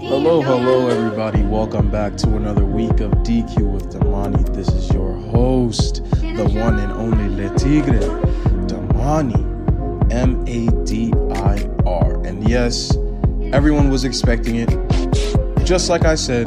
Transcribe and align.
Hello, 0.00 0.42
hello, 0.42 0.88
everybody. 0.88 1.42
Welcome 1.42 1.90
back 1.90 2.16
to 2.18 2.36
another 2.36 2.64
week 2.64 3.00
of 3.00 3.10
DQ 3.24 3.72
with 3.72 3.92
Damani. 3.92 4.54
This 4.54 4.68
is 4.68 4.92
your 4.92 5.14
host, 5.14 6.04
the 6.20 6.44
one 6.54 6.78
and 6.78 6.92
only 6.92 7.28
Le 7.28 7.48
Tigre, 7.56 8.00
Damani, 8.66 10.12
M 10.12 10.44
A 10.46 10.84
D 10.84 11.12
I 11.34 11.66
R. 11.86 12.22
And 12.26 12.46
yes, 12.46 12.94
everyone 13.54 13.88
was 13.88 14.04
expecting 14.04 14.56
it. 14.56 14.68
Just 15.66 15.90
like 15.90 16.04
I 16.04 16.14
said, 16.14 16.46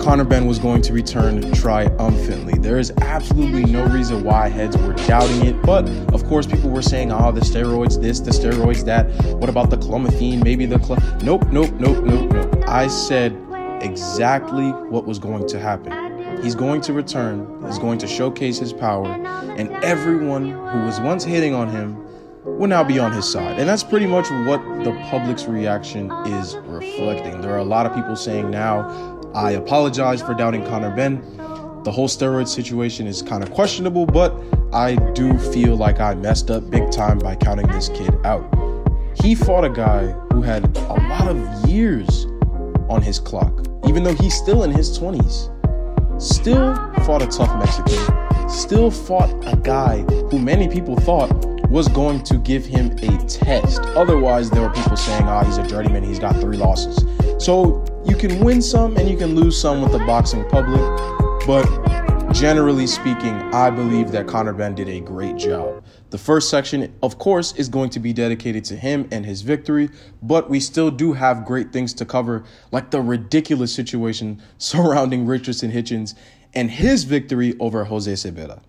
Conor 0.00 0.22
Benn 0.22 0.46
was 0.46 0.60
going 0.60 0.82
to 0.82 0.92
return 0.92 1.52
triumphantly. 1.52 2.56
There 2.60 2.78
is 2.78 2.92
absolutely 3.00 3.64
no 3.64 3.84
reason 3.86 4.22
why 4.22 4.50
heads 4.50 4.76
were 4.76 4.92
doubting 4.92 5.44
it, 5.44 5.60
but 5.62 5.88
of 6.14 6.24
course, 6.26 6.46
people 6.46 6.70
were 6.70 6.80
saying, 6.80 7.10
"Ah, 7.10 7.26
oh, 7.26 7.32
the 7.32 7.40
steroids 7.40 8.00
this, 8.00 8.20
the 8.20 8.30
steroids 8.30 8.84
that. 8.84 9.10
What 9.34 9.50
about 9.50 9.70
the 9.70 9.78
clomiphene? 9.78 10.44
Maybe 10.44 10.66
the 10.66 10.78
cl-? 10.78 11.00
nope, 11.24 11.48
nope, 11.50 11.72
nope, 11.80 12.04
nope, 12.04 12.30
nope." 12.30 12.64
I 12.68 12.86
said 12.86 13.36
exactly 13.80 14.68
what 14.70 15.06
was 15.06 15.18
going 15.18 15.48
to 15.48 15.58
happen. 15.58 16.40
He's 16.40 16.54
going 16.54 16.82
to 16.82 16.92
return. 16.92 17.64
He's 17.66 17.80
going 17.80 17.98
to 17.98 18.06
showcase 18.06 18.60
his 18.60 18.72
power, 18.72 19.08
and 19.56 19.72
everyone 19.84 20.52
who 20.52 20.84
was 20.84 21.00
once 21.00 21.24
hitting 21.24 21.52
on 21.52 21.68
him 21.68 21.96
will 22.62 22.68
now 22.68 22.84
be 22.84 22.96
on 22.96 23.10
his 23.10 23.28
side. 23.28 23.58
And 23.58 23.68
that's 23.68 23.82
pretty 23.82 24.06
much 24.06 24.30
what 24.46 24.62
the 24.84 24.92
public's 25.10 25.46
reaction 25.46 26.08
is 26.26 26.54
reflecting. 26.58 27.40
There 27.40 27.50
are 27.50 27.58
a 27.58 27.64
lot 27.64 27.86
of 27.86 27.92
people 27.92 28.14
saying 28.14 28.52
now, 28.52 29.20
I 29.34 29.50
apologize 29.52 30.22
for 30.22 30.32
doubting 30.32 30.64
Conor 30.66 30.94
Benn. 30.94 31.20
The 31.82 31.90
whole 31.90 32.06
steroid 32.06 32.46
situation 32.46 33.08
is 33.08 33.20
kind 33.20 33.42
of 33.42 33.50
questionable, 33.50 34.06
but 34.06 34.32
I 34.72 34.94
do 35.12 35.36
feel 35.50 35.74
like 35.74 35.98
I 35.98 36.14
messed 36.14 36.52
up 36.52 36.70
big 36.70 36.88
time 36.92 37.18
by 37.18 37.34
counting 37.34 37.66
this 37.66 37.88
kid 37.88 38.14
out. 38.24 38.48
He 39.20 39.34
fought 39.34 39.64
a 39.64 39.68
guy 39.68 40.12
who 40.32 40.40
had 40.42 40.64
a 40.76 40.94
lot 41.08 41.26
of 41.26 41.68
years 41.68 42.26
on 42.88 43.02
his 43.02 43.18
clock, 43.18 43.66
even 43.88 44.04
though 44.04 44.14
he's 44.14 44.36
still 44.36 44.62
in 44.62 44.70
his 44.70 44.96
20s. 44.96 45.50
Still 46.22 46.76
fought 47.04 47.22
a 47.22 47.26
tough 47.26 47.58
Mexican, 47.58 48.48
still 48.48 48.92
fought 48.92 49.30
a 49.52 49.56
guy 49.56 50.02
who 50.30 50.38
many 50.38 50.68
people 50.68 50.94
thought 50.94 51.51
was 51.72 51.88
going 51.88 52.22
to 52.22 52.36
give 52.36 52.66
him 52.66 52.90
a 52.98 53.26
test. 53.26 53.80
Otherwise, 53.96 54.50
there 54.50 54.60
were 54.60 54.74
people 54.74 54.94
saying, 54.94 55.24
ah, 55.24 55.40
oh, 55.40 55.46
he's 55.46 55.56
a 55.56 55.66
journeyman, 55.66 56.02
he's 56.02 56.18
got 56.18 56.36
three 56.36 56.58
losses. 56.58 57.02
So 57.42 57.82
you 58.04 58.14
can 58.14 58.40
win 58.40 58.60
some 58.60 58.94
and 58.98 59.08
you 59.08 59.16
can 59.16 59.34
lose 59.34 59.58
some 59.58 59.80
with 59.80 59.90
the 59.90 59.98
boxing 60.00 60.46
public, 60.50 60.82
but 61.46 61.64
generally 62.34 62.86
speaking, 62.86 63.34
I 63.54 63.70
believe 63.70 64.12
that 64.12 64.26
Conor 64.26 64.52
Benn 64.52 64.74
did 64.74 64.90
a 64.90 65.00
great 65.00 65.36
job. 65.36 65.82
The 66.10 66.18
first 66.18 66.50
section, 66.50 66.94
of 67.02 67.18
course, 67.18 67.54
is 67.56 67.70
going 67.70 67.88
to 67.90 68.00
be 68.00 68.12
dedicated 68.12 68.66
to 68.66 68.76
him 68.76 69.08
and 69.10 69.24
his 69.24 69.40
victory, 69.40 69.88
but 70.20 70.50
we 70.50 70.60
still 70.60 70.90
do 70.90 71.14
have 71.14 71.46
great 71.46 71.72
things 71.72 71.94
to 71.94 72.04
cover, 72.04 72.44
like 72.70 72.90
the 72.90 73.00
ridiculous 73.00 73.74
situation 73.74 74.42
surrounding 74.58 75.24
Richardson 75.24 75.70
Hitchins 75.70 76.14
and 76.52 76.70
his 76.70 77.04
victory 77.04 77.54
over 77.60 77.84
Jose 77.84 78.12
Zepeda. 78.12 78.60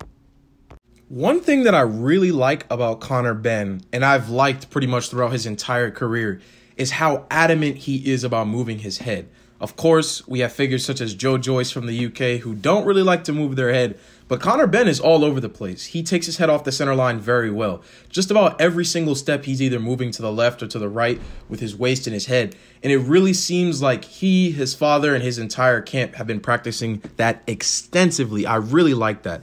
One 1.08 1.40
thing 1.40 1.64
that 1.64 1.74
I 1.74 1.82
really 1.82 2.32
like 2.32 2.64
about 2.70 3.00
Conor 3.00 3.34
Benn, 3.34 3.82
and 3.92 4.02
I've 4.02 4.30
liked 4.30 4.70
pretty 4.70 4.86
much 4.86 5.10
throughout 5.10 5.32
his 5.32 5.44
entire 5.44 5.90
career, 5.90 6.40
is 6.78 6.92
how 6.92 7.26
adamant 7.30 7.76
he 7.76 8.10
is 8.10 8.24
about 8.24 8.48
moving 8.48 8.78
his 8.78 8.98
head. 8.98 9.28
Of 9.60 9.76
course, 9.76 10.26
we 10.26 10.40
have 10.40 10.54
figures 10.54 10.82
such 10.82 11.02
as 11.02 11.14
Joe 11.14 11.36
Joyce 11.36 11.70
from 11.70 11.84
the 11.84 12.06
UK 12.06 12.40
who 12.40 12.54
don't 12.54 12.86
really 12.86 13.02
like 13.02 13.22
to 13.24 13.34
move 13.34 13.54
their 13.54 13.70
head, 13.70 13.98
but 14.28 14.40
Conor 14.40 14.66
Benn 14.66 14.88
is 14.88 14.98
all 14.98 15.26
over 15.26 15.40
the 15.40 15.50
place. 15.50 15.84
He 15.84 16.02
takes 16.02 16.24
his 16.24 16.38
head 16.38 16.48
off 16.48 16.64
the 16.64 16.72
center 16.72 16.94
line 16.94 17.20
very 17.20 17.50
well. 17.50 17.82
Just 18.08 18.30
about 18.30 18.58
every 18.58 18.86
single 18.86 19.14
step, 19.14 19.44
he's 19.44 19.60
either 19.60 19.78
moving 19.78 20.10
to 20.10 20.22
the 20.22 20.32
left 20.32 20.62
or 20.62 20.66
to 20.68 20.78
the 20.78 20.88
right 20.88 21.20
with 21.50 21.60
his 21.60 21.76
waist 21.76 22.06
and 22.06 22.14
his 22.14 22.26
head. 22.26 22.56
And 22.82 22.90
it 22.90 22.98
really 22.98 23.34
seems 23.34 23.82
like 23.82 24.06
he, 24.06 24.52
his 24.52 24.74
father, 24.74 25.14
and 25.14 25.22
his 25.22 25.38
entire 25.38 25.82
camp 25.82 26.14
have 26.14 26.26
been 26.26 26.40
practicing 26.40 27.02
that 27.16 27.42
extensively. 27.46 28.46
I 28.46 28.56
really 28.56 28.94
like 28.94 29.22
that. 29.24 29.42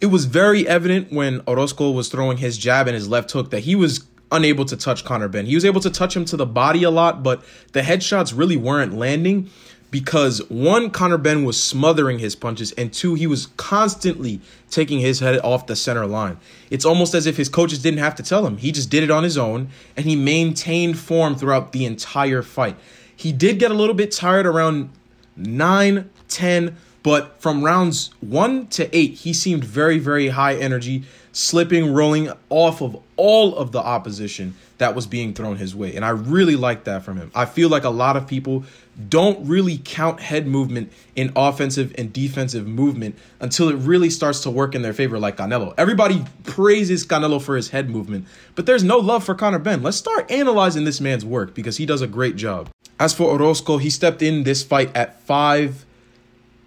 It 0.00 0.06
was 0.06 0.26
very 0.26 0.66
evident 0.66 1.12
when 1.12 1.42
Orozco 1.48 1.90
was 1.90 2.08
throwing 2.08 2.38
his 2.38 2.56
jab 2.56 2.86
and 2.86 2.94
his 2.94 3.08
left 3.08 3.32
hook 3.32 3.50
that 3.50 3.60
he 3.60 3.74
was 3.74 4.06
unable 4.30 4.64
to 4.66 4.76
touch 4.76 5.04
Conor 5.04 5.28
Benn. 5.28 5.46
He 5.46 5.54
was 5.54 5.64
able 5.64 5.80
to 5.80 5.90
touch 5.90 6.14
him 6.14 6.24
to 6.26 6.36
the 6.36 6.46
body 6.46 6.84
a 6.84 6.90
lot, 6.90 7.22
but 7.22 7.42
the 7.72 7.80
headshots 7.80 8.36
really 8.36 8.56
weren't 8.56 8.94
landing 8.94 9.50
because 9.90 10.46
one, 10.50 10.90
Conor 10.90 11.18
Benn 11.18 11.44
was 11.44 11.60
smothering 11.60 12.18
his 12.18 12.36
punches, 12.36 12.72
and 12.72 12.92
two, 12.92 13.14
he 13.14 13.26
was 13.26 13.46
constantly 13.56 14.40
taking 14.70 15.00
his 15.00 15.20
head 15.20 15.40
off 15.40 15.66
the 15.66 15.74
center 15.74 16.06
line. 16.06 16.38
It's 16.70 16.84
almost 16.84 17.14
as 17.14 17.26
if 17.26 17.36
his 17.36 17.48
coaches 17.48 17.80
didn't 17.80 18.00
have 18.00 18.14
to 18.16 18.22
tell 18.22 18.46
him. 18.46 18.58
He 18.58 18.70
just 18.70 18.90
did 18.90 19.02
it 19.02 19.10
on 19.10 19.24
his 19.24 19.38
own, 19.38 19.68
and 19.96 20.04
he 20.04 20.14
maintained 20.14 20.98
form 20.98 21.36
throughout 21.36 21.72
the 21.72 21.86
entire 21.86 22.42
fight. 22.42 22.76
He 23.16 23.32
did 23.32 23.58
get 23.58 23.70
a 23.70 23.74
little 23.74 23.94
bit 23.94 24.12
tired 24.12 24.46
around 24.46 24.90
9, 25.36 26.10
10, 26.28 26.76
but 27.02 27.40
from 27.40 27.64
rounds 27.64 28.10
1 28.20 28.68
to 28.68 28.96
8, 28.96 29.12
he 29.12 29.32
seemed 29.32 29.64
very, 29.64 29.98
very 29.98 30.28
high 30.28 30.56
energy 30.56 31.04
slipping, 31.32 31.94
rolling 31.94 32.32
off 32.50 32.82
of 32.82 33.00
all 33.16 33.54
of 33.56 33.70
the 33.70 33.78
opposition 33.78 34.54
that 34.78 34.94
was 34.94 35.06
being 35.06 35.34
thrown 35.34 35.56
his 35.56 35.74
way. 35.74 35.94
And 35.94 36.04
I 36.04 36.10
really 36.10 36.56
like 36.56 36.84
that 36.84 37.04
from 37.04 37.16
him. 37.16 37.30
I 37.34 37.44
feel 37.44 37.68
like 37.68 37.84
a 37.84 37.90
lot 37.90 38.16
of 38.16 38.26
people 38.26 38.64
don't 39.08 39.46
really 39.46 39.80
count 39.84 40.20
head 40.20 40.46
movement 40.46 40.92
in 41.14 41.32
offensive 41.36 41.94
and 41.96 42.12
defensive 42.12 42.66
movement 42.66 43.16
until 43.40 43.68
it 43.68 43.76
really 43.76 44.10
starts 44.10 44.40
to 44.40 44.50
work 44.50 44.74
in 44.74 44.82
their 44.82 44.92
favor, 44.92 45.18
like 45.18 45.36
Canelo. 45.36 45.74
Everybody 45.78 46.24
praises 46.44 47.06
Canelo 47.06 47.40
for 47.40 47.56
his 47.56 47.70
head 47.70 47.88
movement, 47.88 48.26
but 48.54 48.66
there's 48.66 48.82
no 48.82 48.98
love 48.98 49.22
for 49.22 49.34
Conor 49.34 49.60
Benn. 49.60 49.82
Let's 49.82 49.96
start 49.96 50.30
analyzing 50.30 50.84
this 50.84 51.00
man's 51.00 51.24
work 51.24 51.54
because 51.54 51.76
he 51.76 51.86
does 51.86 52.02
a 52.02 52.08
great 52.08 52.34
job. 52.34 52.68
As 52.98 53.14
for 53.14 53.30
Orozco, 53.30 53.78
he 53.78 53.90
stepped 53.90 54.22
in 54.22 54.42
this 54.42 54.64
fight 54.64 54.94
at 54.96 55.20
five 55.22 55.84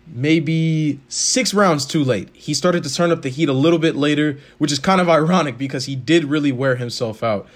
maybe 0.08 1.00
six 1.08 1.54
rounds 1.54 1.86
too 1.86 2.04
late. 2.04 2.30
He 2.34 2.54
started 2.54 2.84
to 2.84 2.94
turn 2.94 3.12
up 3.12 3.22
the 3.22 3.30
heat 3.30 3.50
a 3.50 3.54
little 3.54 3.80
bit 3.80 3.96
later, 3.96 4.38
which 4.58 4.72
is 4.72 4.80
kind 4.80 5.02
of 5.02 5.10
ironic 5.20 5.58
because 5.58 5.86
he 5.86 5.96
did 5.96 6.26
really 6.26 6.52
wear 6.52 6.76
himself 6.76 7.24
out. 7.24 7.48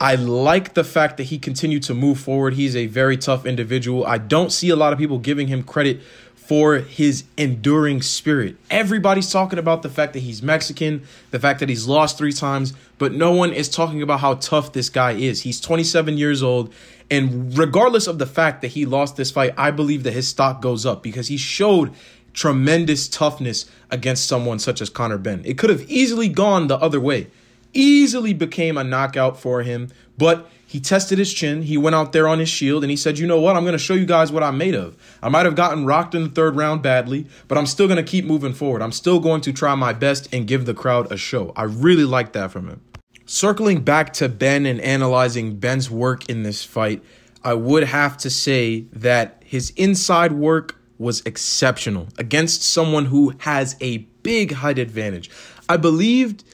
I 0.00 0.14
like 0.14 0.72
the 0.72 0.84
fact 0.84 1.18
that 1.18 1.24
he 1.24 1.38
continued 1.38 1.82
to 1.84 1.94
move 1.94 2.18
forward. 2.18 2.54
He's 2.54 2.74
a 2.74 2.86
very 2.86 3.18
tough 3.18 3.44
individual. 3.44 4.06
I 4.06 4.16
don't 4.16 4.50
see 4.50 4.70
a 4.70 4.76
lot 4.76 4.94
of 4.94 4.98
people 4.98 5.18
giving 5.18 5.48
him 5.48 5.62
credit 5.62 6.00
for 6.50 6.78
his 6.78 7.22
enduring 7.36 8.02
spirit. 8.02 8.56
Everybody's 8.72 9.30
talking 9.30 9.56
about 9.56 9.82
the 9.82 9.88
fact 9.88 10.14
that 10.14 10.18
he's 10.18 10.42
Mexican, 10.42 11.00
the 11.30 11.38
fact 11.38 11.60
that 11.60 11.68
he's 11.68 11.86
lost 11.86 12.18
three 12.18 12.32
times, 12.32 12.72
but 12.98 13.12
no 13.12 13.30
one 13.30 13.52
is 13.52 13.68
talking 13.68 14.02
about 14.02 14.18
how 14.18 14.34
tough 14.34 14.72
this 14.72 14.90
guy 14.90 15.12
is. 15.12 15.42
He's 15.42 15.60
27 15.60 16.18
years 16.18 16.42
old, 16.42 16.74
and 17.08 17.56
regardless 17.56 18.08
of 18.08 18.18
the 18.18 18.26
fact 18.26 18.62
that 18.62 18.72
he 18.72 18.84
lost 18.84 19.16
this 19.16 19.30
fight, 19.30 19.54
I 19.56 19.70
believe 19.70 20.02
that 20.02 20.12
his 20.12 20.26
stock 20.26 20.60
goes 20.60 20.84
up 20.84 21.04
because 21.04 21.28
he 21.28 21.36
showed 21.36 21.92
tremendous 22.32 23.06
toughness 23.06 23.70
against 23.88 24.26
someone 24.26 24.58
such 24.58 24.80
as 24.80 24.90
Conor 24.90 25.18
Benn. 25.18 25.42
It 25.44 25.56
could 25.56 25.70
have 25.70 25.88
easily 25.88 26.28
gone 26.28 26.66
the 26.66 26.78
other 26.78 26.98
way, 26.98 27.28
easily 27.72 28.32
became 28.32 28.76
a 28.76 28.84
knockout 28.84 29.38
for 29.38 29.62
him, 29.62 29.90
but 30.18 30.50
he 30.66 30.78
tested 30.78 31.18
his 31.18 31.34
chin. 31.34 31.62
He 31.62 31.76
went 31.76 31.96
out 31.96 32.12
there 32.12 32.28
on 32.28 32.38
his 32.38 32.48
shield 32.48 32.84
and 32.84 32.90
he 32.92 32.96
said, 32.96 33.18
You 33.18 33.26
know 33.26 33.40
what? 33.40 33.56
I'm 33.56 33.64
going 33.64 33.72
to 33.72 33.78
show 33.78 33.94
you 33.94 34.06
guys 34.06 34.30
what 34.30 34.44
I'm 34.44 34.56
made 34.56 34.76
of. 34.76 34.96
I 35.20 35.28
might 35.28 35.44
have 35.44 35.56
gotten 35.56 35.84
rocked 35.84 36.14
in 36.14 36.22
the 36.22 36.28
third 36.28 36.54
round 36.54 36.80
badly, 36.80 37.26
but 37.48 37.58
I'm 37.58 37.66
still 37.66 37.88
going 37.88 37.96
to 37.96 38.08
keep 38.08 38.24
moving 38.24 38.52
forward. 38.52 38.80
I'm 38.80 38.92
still 38.92 39.18
going 39.18 39.40
to 39.40 39.52
try 39.52 39.74
my 39.74 39.92
best 39.92 40.32
and 40.32 40.46
give 40.46 40.66
the 40.66 40.74
crowd 40.74 41.10
a 41.10 41.16
show. 41.16 41.52
I 41.56 41.64
really 41.64 42.04
like 42.04 42.32
that 42.34 42.52
from 42.52 42.68
him. 42.68 42.80
Circling 43.26 43.82
back 43.82 44.12
to 44.14 44.28
Benn 44.28 44.64
and 44.64 44.80
analyzing 44.80 45.56
Benn's 45.56 45.90
work 45.90 46.28
in 46.28 46.44
this 46.44 46.64
fight, 46.64 47.02
I 47.42 47.54
would 47.54 47.84
have 47.84 48.16
to 48.18 48.30
say 48.30 48.82
that 48.92 49.42
his 49.44 49.70
inside 49.70 50.32
work 50.32 50.76
was 50.98 51.22
exceptional 51.26 52.08
against 52.18 52.62
someone 52.62 53.06
who 53.06 53.34
has 53.38 53.74
a 53.80 53.98
big 54.22 54.52
height 54.52 54.78
advantage. 54.78 55.30
I 55.68 55.78
believed 55.78 56.44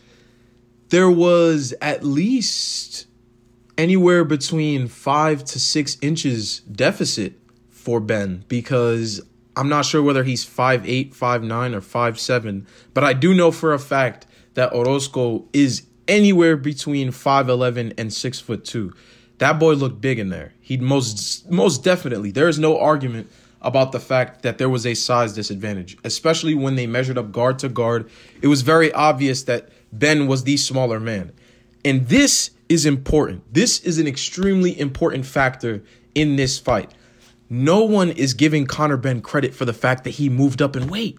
there 0.89 1.11
was 1.11 1.75
at 1.81 2.05
least 2.05 3.07
anywhere 3.77 4.25
between 4.25 4.89
five 4.89 5.45
to 5.45 5.61
six 5.61 5.97
inches 6.01 6.61
deficit 6.61 7.35
for 7.71 8.01
Benn 8.01 8.45
because 8.49 9.21
I'm 9.57 9.69
not 9.69 9.85
sure 9.85 10.03
whether 10.03 10.25
he's 10.25 10.45
five 10.45 10.87
eight, 10.89 11.15
five 11.15 11.43
nine, 11.43 11.75
or 11.75 11.81
five 11.81 12.19
seven, 12.19 12.67
but 12.95 13.05
I 13.05 13.13
do 13.13 13.35
know 13.35 13.51
for 13.51 13.73
a 13.73 13.79
fact 13.79 14.27
that 14.55 14.73
Orozco 14.73 15.45
is 15.53 15.87
anywhere 16.09 16.57
between 16.57 17.09
5'11 17.09 17.95
and 17.99 18.13
6 18.13 18.41
foot 18.41 18.65
2. 18.65 18.93
That 19.39 19.59
boy 19.59 19.75
looked 19.75 20.01
big 20.01 20.19
in 20.19 20.31
there. 20.31 20.55
He 20.61 20.77
most 20.79 21.51
most 21.51 21.85
definitely. 21.85 22.31
There 22.31 22.49
is 22.49 22.59
no 22.59 22.79
argument 22.79 23.31
about 23.61 23.93
the 23.93 24.01
fact 24.01 24.43
that 24.43 24.59
there 24.59 24.69
was 24.69 24.87
a 24.87 24.95
size 24.95 25.35
disadvantage, 25.35 25.99
especially 26.05 26.55
when 26.55 26.77
they 26.77 26.87
measured 26.87 27.19
up 27.19 27.33
guard 27.33 27.59
to 27.59 27.69
guard. 27.69 28.09
It 28.41 28.47
was 28.47 28.63
very 28.63 28.93
obvious 28.93 29.43
that 29.45 29.69
Benn 29.93 30.27
was 30.27 30.45
the 30.45 30.57
smaller 30.57 31.01
man. 31.01 31.33
And 31.85 32.09
this 32.09 32.51
is 32.69 32.85
important. 32.85 33.43
This 33.53 33.81
is 33.81 33.99
an 33.99 34.07
extremely 34.07 34.79
important 34.79 35.27
factor 35.27 35.83
in 36.15 36.37
this 36.37 36.59
fight. 36.59 36.93
No 37.49 37.85
one 37.85 38.11
is 38.11 38.35
giving 38.35 38.67
Conor 38.67 38.97
Benn 38.97 39.21
credit 39.21 39.55
for 39.55 39.65
the 39.65 39.73
fact 39.73 40.05
that 40.05 40.11
he 40.11 40.29
moved 40.29 40.61
up 40.61 40.75
in 40.75 40.89
weight. 40.89 41.19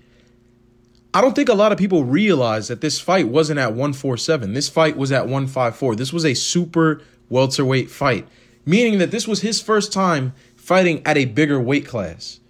I 1.14 1.22
don't 1.22 1.36
think 1.36 1.50
a 1.50 1.54
lot 1.54 1.72
of 1.72 1.78
people 1.78 2.04
realize 2.04 2.68
that 2.68 2.82
this 2.82 3.00
fight 3.00 3.30
wasn't 3.30 3.60
at 3.60 3.70
147. 3.70 4.54
This 4.54 4.68
fight 4.68 4.98
was 4.98 5.12
at 5.12 5.24
154. 5.24 5.96
This 5.96 6.12
was 6.12 6.26
a 6.26 6.34
super 6.34 7.02
welterweight 7.30 7.90
fight, 7.90 8.28
meaning 8.66 9.00
that 9.00 9.12
this 9.12 9.28
was 9.28 9.42
his 9.42 9.62
first 9.62 9.94
time 9.94 10.34
fighting 10.56 11.02
at 11.06 11.18
a 11.18 11.26
bigger 11.26 11.62
weight 11.62 11.88
class. 11.88 12.42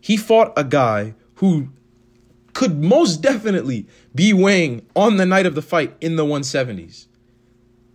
He 0.00 0.16
fought 0.16 0.52
a 0.56 0.64
guy 0.64 1.14
who 1.36 1.68
could 2.54 2.82
most 2.82 3.20
definitely 3.20 3.86
be 4.14 4.32
weighing 4.32 4.86
on 4.96 5.16
the 5.16 5.26
night 5.26 5.46
of 5.46 5.54
the 5.54 5.62
fight 5.62 5.94
in 6.00 6.16
the 6.16 6.24
170s. 6.24 7.06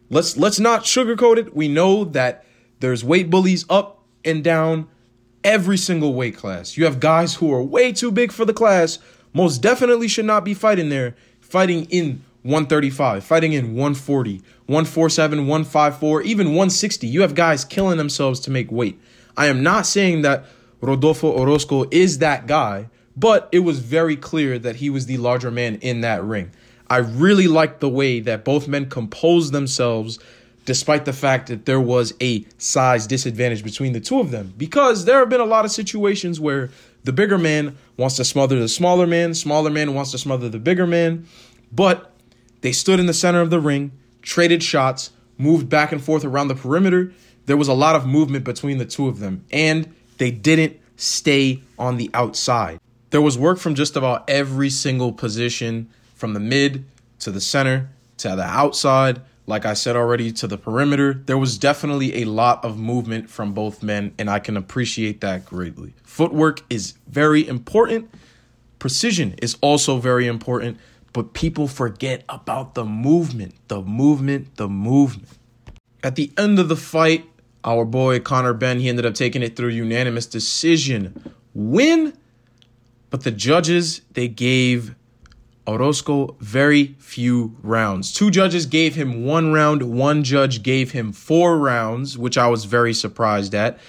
Let's 0.09 0.37
let's 0.37 0.59
not 0.59 0.83
sugarcoat 0.83 1.37
it. 1.37 1.55
We 1.55 1.67
know 1.67 2.03
that 2.03 2.45
there's 2.79 3.03
weight 3.03 3.29
bullies 3.29 3.65
up 3.69 4.03
and 4.25 4.43
down 4.43 4.87
every 5.43 5.77
single 5.77 6.13
weight 6.13 6.35
class. 6.35 6.77
You 6.77 6.85
have 6.85 6.99
guys 6.99 7.35
who 7.35 7.53
are 7.53 7.63
way 7.63 7.91
too 7.91 8.11
big 8.11 8.31
for 8.31 8.45
the 8.45 8.53
class, 8.53 8.99
most 9.33 9.61
definitely 9.61 10.07
should 10.07 10.25
not 10.25 10.43
be 10.43 10.53
fighting 10.53 10.89
there, 10.89 11.15
fighting 11.39 11.85
in 11.85 12.23
135, 12.43 13.23
fighting 13.23 13.53
in 13.53 13.75
140, 13.75 14.37
147, 14.65 15.39
154, 15.47 16.21
even 16.23 16.47
160. 16.47 17.07
You 17.07 17.21
have 17.21 17.35
guys 17.35 17.65
killing 17.65 17.97
themselves 17.97 18.39
to 18.41 18.51
make 18.51 18.71
weight. 18.71 18.99
I 19.37 19.47
am 19.47 19.61
not 19.61 19.85
saying 19.85 20.21
that 20.23 20.45
Rodolfo 20.81 21.31
Orozco 21.31 21.85
is 21.91 22.19
that 22.19 22.47
guy, 22.47 22.89
but 23.19 23.49
it 23.51 23.59
was 23.59 23.79
very 23.79 24.15
clear 24.15 24.57
that 24.59 24.77
he 24.77 24.89
was 24.89 25.05
the 25.05 25.17
larger 25.17 25.51
man 25.51 25.75
in 25.75 26.01
that 26.01 26.23
ring. 26.23 26.51
I 26.89 26.97
really 26.97 27.47
liked 27.47 27.81
the 27.81 27.89
way 27.89 28.19
that 28.21 28.45
both 28.45 28.67
men 28.67 28.89
composed 28.89 29.51
themselves 29.51 30.19
despite 30.65 31.05
the 31.05 31.13
fact 31.13 31.47
that 31.47 31.65
there 31.65 31.79
was 31.79 32.13
a 32.21 32.45
size 32.57 33.07
disadvantage 33.07 33.63
between 33.63 33.91
the 33.91 33.99
two 33.99 34.19
of 34.19 34.31
them. 34.31 34.53
Because 34.57 35.05
there 35.05 35.19
have 35.19 35.29
been 35.29 35.41
a 35.41 35.45
lot 35.45 35.65
of 35.65 35.71
situations 35.71 36.39
where 36.39 36.69
the 37.03 37.11
bigger 37.11 37.37
man 37.37 37.75
wants 37.97 38.15
to 38.17 38.23
smother 38.23 38.59
the 38.59 38.67
smaller 38.67 39.07
man, 39.07 39.33
smaller 39.33 39.69
man 39.69 39.93
wants 39.93 40.11
to 40.11 40.17
smother 40.17 40.47
the 40.47 40.59
bigger 40.59 40.87
man, 40.87 41.25
but 41.71 42.13
they 42.61 42.71
stood 42.71 42.99
in 42.99 43.05
the 43.05 43.13
center 43.13 43.41
of 43.41 43.49
the 43.49 43.59
ring, 43.59 43.91
traded 44.21 44.61
shots, 44.61 45.11
moved 45.37 45.69
back 45.69 45.91
and 45.91 46.03
forth 46.03 46.23
around 46.23 46.49
the 46.49 46.55
perimeter. 46.55 47.13
There 47.45 47.57
was 47.57 47.67
a 47.67 47.73
lot 47.73 47.95
of 47.95 48.05
movement 48.05 48.45
between 48.45 48.77
the 48.77 48.85
two 48.85 49.07
of 49.07 49.19
them, 49.19 49.43
and 49.51 49.93
they 50.17 50.31
didn't 50.31 50.79
stay 50.97 51.63
on 51.77 51.97
the 51.97 52.09
outside. 52.13 52.79
There 53.09 53.21
was 53.21 53.37
work 53.37 53.57
from 53.57 53.75
just 53.75 53.95
about 53.95 54.29
every 54.29 54.69
single 54.69 55.11
position, 55.11 55.89
from 56.15 56.33
the 56.33 56.39
mid 56.39 56.85
to 57.19 57.31
the 57.31 57.41
center 57.41 57.89
to 58.17 58.35
the 58.35 58.43
outside 58.43 59.21
like 59.49 59.65
I 59.65 59.73
said 59.73 59.95
already, 59.95 60.31
to 60.33 60.47
the 60.47 60.59
perimeter. 60.59 61.11
There 61.25 61.37
was 61.37 61.57
definitely 61.57 62.21
a 62.21 62.25
lot 62.25 62.63
of 62.63 62.77
movement 62.77 63.31
from 63.31 63.53
both 63.53 63.81
men, 63.81 64.13
and 64.19 64.29
I 64.29 64.37
can 64.37 64.55
appreciate 64.55 65.21
that 65.21 65.43
greatly. 65.43 65.95
Footwork 66.03 66.61
is 66.69 66.93
very 67.07 67.47
important, 67.47 68.11
precision 68.77 69.33
is 69.41 69.57
also 69.59 69.97
very 69.97 70.27
important, 70.27 70.77
but 71.13 71.33
people 71.33 71.67
forget 71.67 72.23
about 72.29 72.75
the 72.75 72.85
movement, 72.85 73.55
the 73.69 73.81
movement, 73.81 74.55
the 74.57 74.69
movement. 74.69 75.27
At 76.03 76.15
the 76.15 76.31
end 76.37 76.59
of 76.59 76.69
the 76.69 76.77
fight, 76.77 77.25
our 77.63 77.85
boy 77.85 78.19
Conor 78.19 78.53
Benn, 78.53 78.79
he 78.79 78.87
ended 78.87 79.05
up 79.05 79.15
taking 79.15 79.41
it 79.41 79.55
through 79.55 79.69
unanimous 79.69 80.27
decision 80.27 81.33
win, 81.55 82.13
but 83.09 83.23
the 83.23 83.31
judges, 83.31 84.01
they 84.11 84.27
gave 84.27 84.95
Orozco 85.67 86.35
very 86.39 86.95
few 86.99 87.55
rounds. 87.61 88.11
Two 88.11 88.31
judges 88.31 88.65
gave 88.65 88.95
him 88.95 89.25
one 89.25 89.53
round, 89.53 89.83
one 89.83 90.23
judge 90.23 90.63
gave 90.63 90.91
him 90.91 91.11
four 91.11 91.57
rounds, 91.57 92.17
which 92.17 92.37
I 92.37 92.47
was 92.47 92.65
very 92.65 92.93
surprised 92.93 93.53
at, 93.53 93.79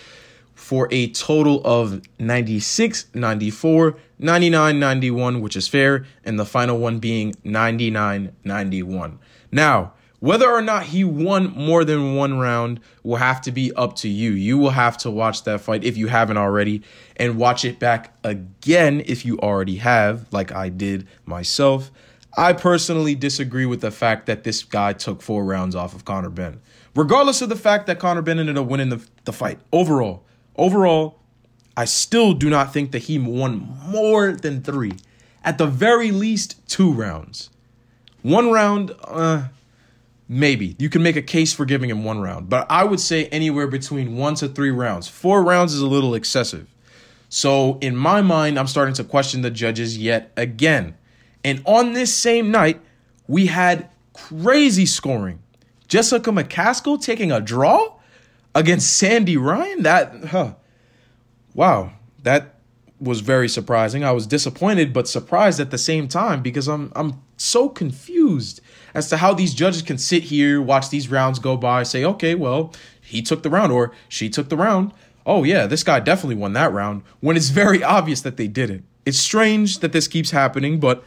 for 0.55 0.89
a 0.91 1.11
total 1.11 1.63
of 1.65 2.03
96, 2.19 3.07
94, 3.15 3.97
99, 4.19 4.79
91, 4.79 5.41
which 5.41 5.57
is 5.57 5.69
fair, 5.69 6.05
and 6.25 6.39
the 6.39 6.45
final 6.45 6.79
one 6.79 6.99
being 6.99 7.35
99, 7.45 8.37
91. 8.45 9.19
Now, 9.51 9.95
whether 10.21 10.51
or 10.51 10.63
not 10.63 10.85
he 10.85 11.03
won 11.03 11.51
more 11.57 11.85
than 11.85 12.15
one 12.15 12.39
round 12.39 12.81
will 13.03 13.17
have 13.17 13.41
to 13.43 13.51
be 13.51 13.73
up 13.73 13.97
to 13.97 14.09
you. 14.09 14.33
You 14.33 14.59
will 14.59 14.71
have 14.71 14.97
to 14.99 15.11
watch 15.11 15.45
that 15.45 15.63
fight 15.63 15.83
if 15.83 15.97
you 15.97 16.07
haven't 16.07 16.37
already 16.37 16.83
and 17.17 17.37
watch 17.37 17.65
it 17.65 17.79
back 17.79 18.15
again 18.23 19.03
if 19.07 19.25
you 19.25 19.39
already 19.39 19.77
have, 19.77 20.27
like 20.31 20.53
I 20.53 20.69
did 20.69 21.09
myself. 21.25 21.91
I 22.37 22.53
personally 22.53 23.15
disagree 23.15 23.67
with 23.67 23.81
the 23.81 23.91
fact 23.91 24.27
that 24.27 24.45
this 24.45 24.63
guy 24.63 24.93
took 24.93 25.21
four 25.23 25.45
rounds 25.45 25.75
off 25.75 25.95
of 25.95 26.05
Conor 26.05 26.31
Benn. 26.31 26.61
Regardless 26.95 27.41
of 27.43 27.49
the 27.49 27.57
fact 27.57 27.87
that 27.87 27.99
Conor 27.99 28.23
Benn 28.23 28.39
ended 28.39 28.59
up 28.59 28.67
winning 28.67 28.91
the, 28.91 29.05
the 29.25 29.33
fight, 29.33 29.59
overall, 29.73 30.25
overall, 30.57 31.19
I 31.77 31.87
still 31.87 32.35
do 32.35 32.51
not 32.51 32.73
think 32.73 32.93
that 32.93 33.05
he 33.05 33.19
won 33.19 33.79
more 33.87 34.33
than 34.33 34.63
three. 34.63 34.93
At 35.43 35.57
the 35.57 35.67
very 35.67 36.11
least, 36.11 36.69
two 36.69 36.93
rounds. 36.93 37.49
One 38.23 38.51
round, 38.51 38.95
uh, 39.03 39.49
Maybe. 40.33 40.77
You 40.79 40.89
can 40.89 41.03
make 41.03 41.17
a 41.17 41.23
case 41.23 41.53
for 41.53 41.65
giving 41.65 41.91
him 41.91 42.05
one 42.05 42.21
round, 42.21 42.49
but 42.49 42.65
I 42.71 42.85
would 42.85 43.01
say 43.01 43.25
anywhere 43.27 43.67
between 43.67 44.17
one 44.17 44.37
to 44.37 44.47
three 44.47 44.71
rounds. 44.71 45.09
Four 45.09 45.43
rounds 45.43 45.75
is 45.75 45.81
a 45.81 45.89
little 45.89 46.15
excessive. 46.15 46.73
So, 47.29 47.79
in 47.81 47.97
my 47.97 48.23
mind, 48.23 48.57
I'm 48.57 48.69
starting 48.69 48.95
to 48.95 49.03
question 49.03 49.43
the 49.43 49.51
judges 49.51 49.99
yet 49.99 50.31
again. 50.37 50.97
And 51.43 51.61
on 51.65 51.95
this 51.95 52.15
same 52.15 52.53
night, 52.53 52.81
we 53.27 53.47
had 53.47 53.91
crazy 54.13 54.87
scoring. 54.87 55.43
Jessica 55.89 56.31
McCaskill 56.31 57.03
taking 57.03 57.33
a 57.33 57.41
draw 57.41 57.97
against 58.55 58.97
Sandy 58.99 59.37
Ryan. 59.37 59.83
That, 59.83 60.27
huh. 60.27 60.55
Wow. 61.55 61.95
That 62.23 62.55
was 63.01 63.19
very 63.19 63.49
surprising. 63.49 64.05
I 64.05 64.13
was 64.13 64.29
disappointed 64.29 64.93
but 64.93 65.09
surprised 65.09 65.59
at 65.59 65.73
the 65.73 65.79
same 65.79 66.07
time 66.07 66.41
because 66.41 66.69
I'm 66.69 66.93
I'm 66.95 67.21
so 67.37 67.69
confused 67.69 68.60
as 68.95 69.09
to 69.11 69.17
how 69.19 69.35
these 69.35 69.55
judges 69.55 69.83
can 69.83 69.99
sit 69.99 70.25
here, 70.25 70.61
watch 70.61 70.91
these 70.91 71.09
rounds 71.09 71.39
go 71.39 71.57
by, 71.57 71.83
say, 71.83 72.05
okay, 72.05 72.35
well, 72.35 72.73
he 73.01 73.23
took 73.23 73.43
the 73.43 73.51
round 73.51 73.73
or 73.73 73.93
she 74.09 74.29
took 74.29 74.49
the 74.49 74.57
round. 74.57 74.93
Oh, 75.27 75.45
yeah, 75.45 75.67
this 75.67 75.85
guy 75.85 76.01
definitely 76.01 76.37
won 76.37 76.53
that 76.55 76.73
round 76.73 77.03
when 77.21 77.37
it's 77.37 77.51
very 77.51 77.83
obvious 77.99 78.21
that 78.23 78.37
they 78.37 78.49
didn't. 78.49 78.85
It's 79.07 79.19
strange 79.19 79.79
that 79.79 79.93
this 79.93 80.09
keeps 80.09 80.31
happening, 80.31 80.81
but 80.81 81.05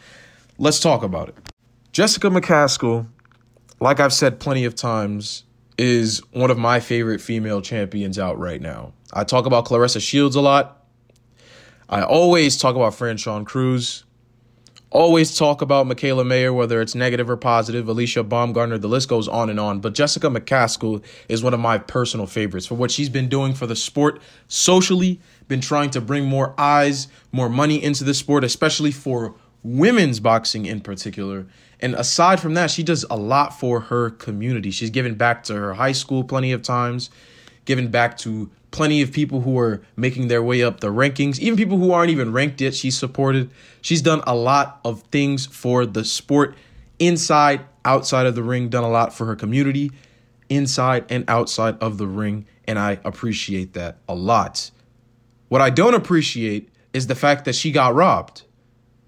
let's 0.57 0.79
talk 0.79 1.03
about 1.03 1.29
it. 1.29 1.35
Jessica 1.91 2.27
McCaskill, 2.27 3.07
like 3.79 3.99
I've 3.99 4.13
said 4.13 4.39
plenty 4.39 4.65
of 4.65 4.75
times, 4.75 5.43
is 5.77 6.21
one 6.31 6.51
of 6.51 6.57
my 6.57 6.79
favorite 6.79 7.21
female 7.21 7.61
champions 7.61 8.17
out 8.17 8.37
right 8.39 8.61
now. 8.61 8.93
I 9.11 9.23
talk 9.23 9.45
about 9.45 9.65
Claressa 9.65 10.01
Shields 10.01 10.35
a 10.35 10.41
lot. 10.41 10.85
I 11.89 12.01
always 12.01 12.57
talk 12.57 12.75
about 12.75 12.93
Franchon 12.93 13.45
Crews 13.45 14.02
always 14.93 15.35
talk 15.35 15.61
about 15.61 15.87
Mikaela 15.87 16.25
Mayer, 16.25 16.53
whether 16.53 16.79
it's 16.79 16.95
negative 16.95 17.29
or 17.29 17.35
positive, 17.35 17.87
Alycia 17.87 18.23
Baumgardner, 18.27 18.79
the 18.79 18.87
list 18.87 19.09
goes 19.09 19.27
on 19.27 19.49
and 19.49 19.59
on. 19.59 19.79
But 19.79 19.95
Jessica 19.95 20.27
McCaskill 20.27 21.03
is 21.27 21.43
one 21.43 21.53
of 21.53 21.59
my 21.59 21.79
personal 21.79 22.27
favorites 22.27 22.67
for 22.67 22.75
what 22.75 22.91
she's 22.91 23.09
been 23.09 23.27
doing 23.27 23.53
for 23.53 23.67
the 23.67 23.75
sport 23.75 24.21
socially, 24.47 25.19
been 25.47 25.61
trying 25.61 25.89
to 25.89 26.01
bring 26.01 26.25
more 26.25 26.53
eyes, 26.57 27.07
more 27.31 27.49
money 27.49 27.83
into 27.83 28.03
the 28.03 28.13
sport, 28.13 28.43
especially 28.43 28.91
for 28.91 29.35
women's 29.63 30.19
boxing 30.19 30.65
in 30.65 30.79
particular. 30.79 31.47
And 31.79 31.95
aside 31.95 32.39
from 32.39 32.53
that, 32.53 32.69
she 32.69 32.83
does 32.83 33.03
a 33.09 33.17
lot 33.17 33.59
for 33.59 33.81
her 33.81 34.11
community. 34.11 34.71
She's 34.71 34.91
given 34.91 35.15
back 35.15 35.43
to 35.45 35.55
her 35.55 35.73
high 35.73 35.91
school 35.91 36.23
plenty 36.23 36.51
of 36.51 36.61
times, 36.61 37.09
given 37.65 37.89
back 37.89 38.17
to 38.19 38.51
plenty 38.73 39.03
of 39.03 39.11
people 39.11 39.41
who 39.41 39.57
are 39.59 39.81
making 39.95 40.27
their 40.27 40.43
way 40.43 40.63
up 40.63 40.81
the 40.81 40.87
rankings, 40.87 41.39
even 41.39 41.55
people 41.55 41.77
who 41.77 41.91
aren't 41.91 42.09
even 42.09 42.33
ranked 42.33 42.59
yet. 42.59 42.73
She's 42.73 42.97
supported. 42.97 43.51
She's 43.81 44.01
done 44.01 44.21
a 44.25 44.35
lot 44.35 44.81
of 44.83 45.03
things 45.03 45.45
for 45.45 45.85
the 45.85 46.03
sport 46.03 46.55
inside, 46.97 47.61
outside 47.85 48.25
of 48.25 48.33
the 48.33 48.41
ring, 48.41 48.69
done 48.69 48.83
a 48.83 48.89
lot 48.89 49.13
for 49.13 49.25
her 49.27 49.35
community 49.35 49.91
inside 50.49 51.05
and 51.09 51.23
outside 51.29 51.77
of 51.81 51.99
the 51.99 52.07
ring. 52.07 52.47
And 52.65 52.79
I 52.79 52.99
appreciate 53.05 53.73
that 53.73 53.99
a 54.09 54.15
lot. 54.15 54.71
What 55.49 55.61
I 55.61 55.69
don't 55.69 55.93
appreciate 55.93 56.69
is 56.93 57.05
the 57.05 57.15
fact 57.15 57.45
that 57.45 57.53
she 57.53 57.71
got 57.71 57.93
robbed. 57.93 58.41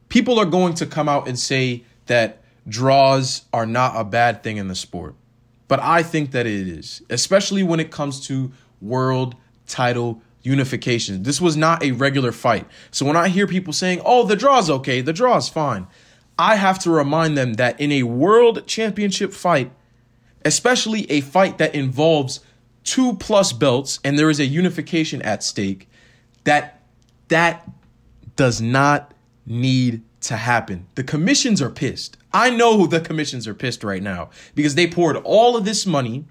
People 0.09 0.37
are 0.37 0.45
going 0.45 0.75
to 0.75 0.85
come 0.85 1.09
out 1.09 1.27
and 1.27 1.39
say 1.39 1.83
that 2.05 2.43
draws 2.67 3.45
are 3.51 3.65
not 3.65 3.99
a 3.99 4.03
bad 4.03 4.43
thing 4.43 4.57
in 4.57 4.67
the 4.67 4.75
sport. 4.75 5.15
But 5.67 5.79
I 5.79 6.03
think 6.03 6.31
that 6.31 6.45
it 6.45 6.67
is, 6.67 7.01
especially 7.09 7.63
when 7.63 7.79
it 7.79 7.89
comes 7.89 8.27
to 8.27 8.51
world 8.79 9.35
title 9.67 10.21
unification. 10.41 11.23
This 11.23 11.41
was 11.41 11.57
not 11.57 11.83
a 11.83 11.91
regular 11.91 12.31
fight. 12.31 12.67
So 12.91 13.05
when 13.05 13.17
I 13.17 13.29
hear 13.29 13.47
people 13.47 13.73
saying, 13.73 14.01
oh, 14.05 14.25
the 14.25 14.35
draw's 14.35 14.69
okay, 14.69 15.01
the 15.01 15.13
draw's 15.13 15.49
fine, 15.49 15.87
I 16.37 16.55
have 16.55 16.79
to 16.79 16.91
remind 16.91 17.37
them 17.37 17.53
that 17.53 17.79
in 17.79 17.91
a 17.91 18.03
world 18.03 18.67
championship 18.67 19.33
fight, 19.33 19.71
especially 20.43 21.09
a 21.09 21.21
fight 21.21 21.57
that 21.57 21.73
involves 21.73 22.41
two 22.83 23.13
plus 23.15 23.53
belts 23.53 23.99
and 24.03 24.19
there 24.19 24.29
is 24.29 24.39
a 24.39 24.45
unification 24.45 25.21
at 25.23 25.43
stake, 25.43 25.89
that 26.43 26.83
that 27.29 27.67
does 28.35 28.61
not 28.61 29.13
need 29.45 30.03
to 30.21 30.35
happen. 30.35 30.87
The 30.95 31.03
commissions 31.03 31.61
are 31.61 31.69
pissed. 31.69 32.17
I 32.33 32.49
know 32.49 32.85
the 32.85 32.99
commissions 32.99 33.47
are 33.47 33.53
pissed 33.53 33.83
right 33.83 34.03
now 34.03 34.29
because 34.53 34.75
they 34.75 34.87
poured 34.87 35.17
all 35.17 35.55
of 35.55 35.65
this 35.65 35.85
money 35.85 36.25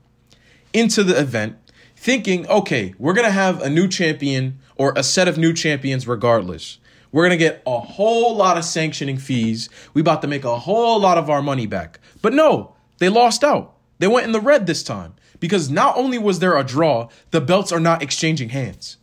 into 0.73 1.03
the 1.03 1.19
event 1.19 1.57
thinking, 2.05 2.47
okay, 2.49 2.93
we're 2.99 3.15
going 3.15 3.27
to 3.27 3.33
have 3.33 3.63
a 3.63 3.71
new 3.71 3.89
champion 3.89 4.59
or 4.77 4.93
a 4.95 5.03
set 5.03 5.27
of 5.27 5.39
new 5.39 5.55
champions 5.55 6.07
regardless. 6.07 6.77
We're 7.11 7.27
going 7.27 7.39
to 7.39 7.43
get 7.43 7.63
a 7.67 7.81
whole 7.81 8.37
lot 8.37 8.59
of 8.59 8.65
sanctioning 8.67 9.17
fees. 9.17 9.71
We 9.95 10.03
about 10.03 10.21
to 10.21 10.29
make 10.29 10.45
a 10.45 10.59
whole 10.59 11.01
lot 11.01 11.17
of 11.17 11.31
our 11.31 11.41
money 11.41 11.65
back. 11.65 12.01
But 12.21 12.35
no, 12.35 12.77
they 12.99 13.09
lost 13.09 13.43
out. 13.43 13.77
They 14.01 14.07
went 14.07 14.27
in 14.27 14.33
the 14.33 14.41
red 14.41 14.67
this 14.67 14.83
time 14.83 15.15
because 15.41 15.71
not 15.71 15.97
only 15.97 16.19
was 16.19 16.41
there 16.41 16.59
a 16.59 16.63
draw, 16.63 17.09
the 17.31 17.41
belts 17.41 17.73
are 17.73 17.81
not 17.81 18.03
exchanging 18.03 18.51
hands. 18.51 18.99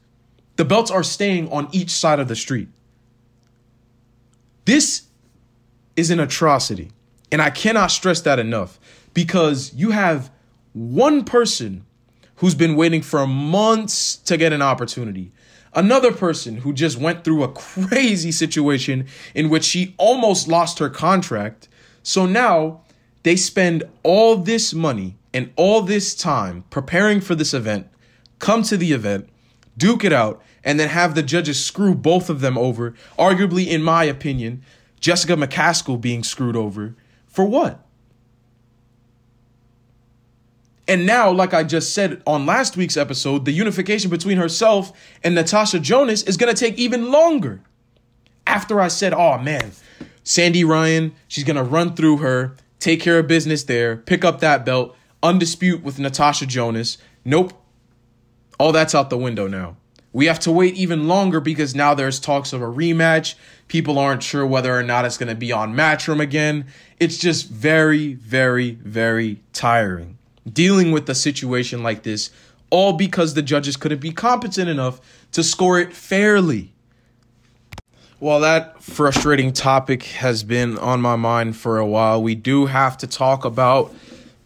The 0.58 0.66
belts 0.66 0.92
are 0.92 1.02
staying 1.02 1.52
on 1.52 1.70
each 1.72 1.90
side 1.90 2.20
of 2.20 2.28
the 2.28 2.36
street. 2.36 2.70
This 4.66 5.08
is 5.96 6.12
an 6.12 6.20
atrocity. 6.20 6.92
And 7.32 7.42
I 7.42 7.50
cannot 7.50 7.90
stress 7.90 8.22
that 8.22 8.38
enough 8.38 8.80
because 9.16 9.74
you 9.74 9.90
have 9.90 10.32
one 10.74 11.24
person 11.26 11.88
who's 12.42 12.56
been 12.56 12.76
waiting 12.76 13.04
for 13.04 13.26
months 13.28 14.16
to 14.16 14.36
get 14.36 14.52
an 14.52 14.64
opportunity. 14.64 15.32
Another 15.76 16.12
person 16.12 16.58
who 16.58 16.74
just 16.74 16.98
went 16.98 17.24
through 17.24 17.44
a 17.44 17.52
crazy 17.52 18.32
situation 18.32 19.06
in 19.36 19.48
which 19.48 19.64
she 19.64 19.94
almost 20.00 20.48
lost 20.48 20.80
her 20.80 20.90
contract. 20.90 21.70
So 22.02 22.26
now 22.26 22.82
they 23.22 23.36
spend 23.36 23.84
all 24.02 24.38
this 24.38 24.74
money 24.74 25.18
and 25.32 25.54
all 25.56 25.84
this 25.84 26.16
time 26.16 26.66
preparing 26.72 27.22
for 27.22 27.36
this 27.36 27.54
event, 27.54 27.88
come 28.40 28.64
to 28.64 28.76
the 28.76 28.92
event, 28.92 29.30
duke 29.78 30.04
it 30.04 30.12
out, 30.12 30.42
and 30.64 30.80
then 30.80 30.90
have 30.90 31.14
the 31.14 31.22
judges 31.22 31.64
screw 31.64 31.94
both 31.94 32.28
of 32.28 32.42
them 32.42 32.58
over. 32.58 32.96
Arguably, 33.20 33.68
in 33.68 33.84
my 33.84 34.04
opinion, 34.04 34.64
Jessica 35.00 35.34
McCaskill 35.34 36.02
being 36.02 36.24
screwed 36.24 36.56
over. 36.56 36.96
For 37.28 37.46
what? 37.46 37.81
And 40.92 41.06
now, 41.06 41.32
like 41.32 41.54
I 41.54 41.64
just 41.64 41.94
said 41.94 42.22
on 42.28 42.46
last 42.46 42.76
week's 42.76 42.98
episode, 42.98 43.46
the 43.46 43.54
unification 43.54 44.10
between 44.10 44.38
herself 44.38 44.92
and 45.24 45.34
Natasha 45.34 45.80
Jonas 45.80 46.22
is 46.24 46.36
going 46.36 46.54
to 46.54 46.60
take 46.60 46.78
even 46.78 47.14
longer. 47.14 47.62
After 48.46 48.82
I 48.82 48.90
said, 48.90 49.14
oh 49.14 49.38
man, 49.38 49.72
Sandy 50.26 50.66
Ryan, 50.66 51.16
she's 51.30 51.46
going 51.46 51.56
to 51.56 51.64
run 51.64 51.96
through 51.96 52.18
her, 52.18 52.58
take 52.80 53.00
care 53.00 53.20
of 53.20 53.28
business 53.28 53.64
there, 53.64 53.96
pick 53.96 54.26
up 54.26 54.42
that 54.42 54.66
belt, 54.66 54.94
undispute 55.24 55.82
with 55.82 55.98
Natasha 55.98 56.46
Jonas. 56.46 56.98
Nope. 57.24 57.54
All 58.60 58.74
that's 58.74 58.94
out 58.94 59.10
the 59.10 59.18
window 59.18 59.48
now. 59.48 59.78
We 60.12 60.26
have 60.26 60.42
to 60.42 60.52
wait 60.52 60.76
even 60.76 61.08
longer 61.08 61.40
because 61.40 61.74
now 61.74 61.94
there's 61.94 62.20
talks 62.20 62.52
of 62.52 62.62
a 62.62 62.66
rematch. 62.66 63.36
People 63.70 63.98
aren't 63.98 64.24
sure 64.24 64.46
whether 64.46 64.78
or 64.78 64.84
not 64.84 65.06
it's 65.06 65.18
going 65.18 65.30
to 65.30 65.36
be 65.36 65.54
on 65.54 65.74
Matchroom 65.74 66.20
again. 66.20 66.66
It's 67.00 67.18
just 67.18 67.48
very, 67.48 68.16
very, 68.16 68.72
very 68.72 69.40
tiring 69.54 70.18
dealing 70.52 70.92
with 70.92 71.10
a 71.10 71.16
situation 71.16 71.84
like 71.84 72.04
this, 72.04 72.30
all 72.70 72.94
because 72.94 73.34
the 73.34 73.42
judges 73.42 73.78
couldn't 73.78 74.02
be 74.02 74.12
competent 74.12 74.70
enough 74.70 75.02
to 75.32 75.44
score 75.44 75.80
it 75.80 75.94
fairly. 75.94 76.74
While 78.20 78.42
that 78.42 78.84
frustrating 78.84 79.52
topic 79.52 80.04
has 80.04 80.44
been 80.44 80.78
on 80.78 81.02
my 81.02 81.16
mind 81.16 81.58
for 81.58 81.80
a 81.80 81.86
while, 81.86 82.22
we 82.22 82.36
do 82.36 82.68
have 82.68 82.98
to 83.00 83.08
talk 83.08 83.46
about 83.46 83.94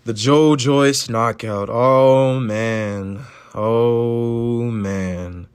the 0.05 0.13
Joe 0.13 0.55
Joyce 0.55 1.09
knockout. 1.09 1.69
Oh 1.69 2.39
man. 2.39 3.25
Oh 3.53 4.61
man. 4.61 5.47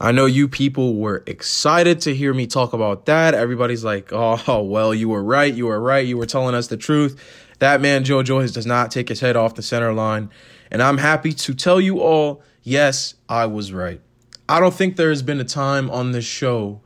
I 0.00 0.12
know 0.12 0.26
you 0.26 0.46
people 0.46 0.94
were 0.94 1.24
excited 1.26 2.00
to 2.02 2.14
hear 2.14 2.32
me 2.32 2.46
talk 2.46 2.72
about 2.72 3.06
that. 3.06 3.34
Everybody's 3.34 3.82
like, 3.82 4.12
oh, 4.12 4.62
well, 4.62 4.94
you 4.94 5.08
were 5.08 5.22
right. 5.22 5.52
You 5.52 5.66
were 5.66 5.80
right. 5.80 6.06
You 6.06 6.16
were 6.16 6.26
telling 6.26 6.54
us 6.54 6.68
the 6.68 6.76
truth. 6.76 7.20
That 7.58 7.80
man, 7.80 8.04
Joe 8.04 8.22
Joyce, 8.22 8.52
does 8.52 8.66
not 8.66 8.92
take 8.92 9.08
his 9.08 9.20
head 9.20 9.34
off 9.34 9.56
the 9.56 9.62
center 9.62 9.92
line. 9.92 10.30
And 10.70 10.82
I'm 10.82 10.98
happy 10.98 11.32
to 11.32 11.54
tell 11.54 11.80
you 11.80 12.00
all, 12.00 12.42
yes, 12.62 13.14
I 13.28 13.46
was 13.46 13.72
right. 13.72 14.00
I 14.48 14.60
don't 14.60 14.74
think 14.74 14.96
there 14.96 15.10
has 15.10 15.22
been 15.22 15.40
a 15.40 15.44
time 15.44 15.90
on 15.90 16.12
this 16.12 16.24
show 16.24 16.80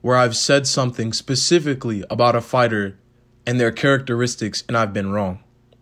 where 0.00 0.16
I've 0.16 0.36
said 0.36 0.66
something 0.66 1.12
specifically 1.12 2.04
about 2.10 2.36
a 2.36 2.40
fighter 2.40 2.98
and 3.46 3.60
their 3.60 3.72
characteristics 3.72 4.64
and 4.66 4.76
I've 4.76 4.92
been 4.92 5.12
wrong. 5.12 5.38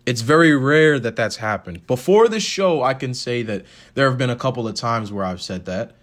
It's 0.06 0.20
very 0.20 0.54
rare 0.54 0.98
that 0.98 1.16
that's 1.16 1.36
happened. 1.36 1.86
Before 1.86 2.28
this 2.28 2.42
show, 2.42 2.82
I 2.82 2.92
can 2.92 3.14
say 3.14 3.42
that 3.42 3.64
there 3.94 4.08
have 4.08 4.18
been 4.18 4.30
a 4.30 4.36
couple 4.36 4.68
of 4.68 4.74
times 4.74 5.10
where 5.10 5.24
I've 5.24 5.40
said 5.40 5.64
that. 5.64 5.96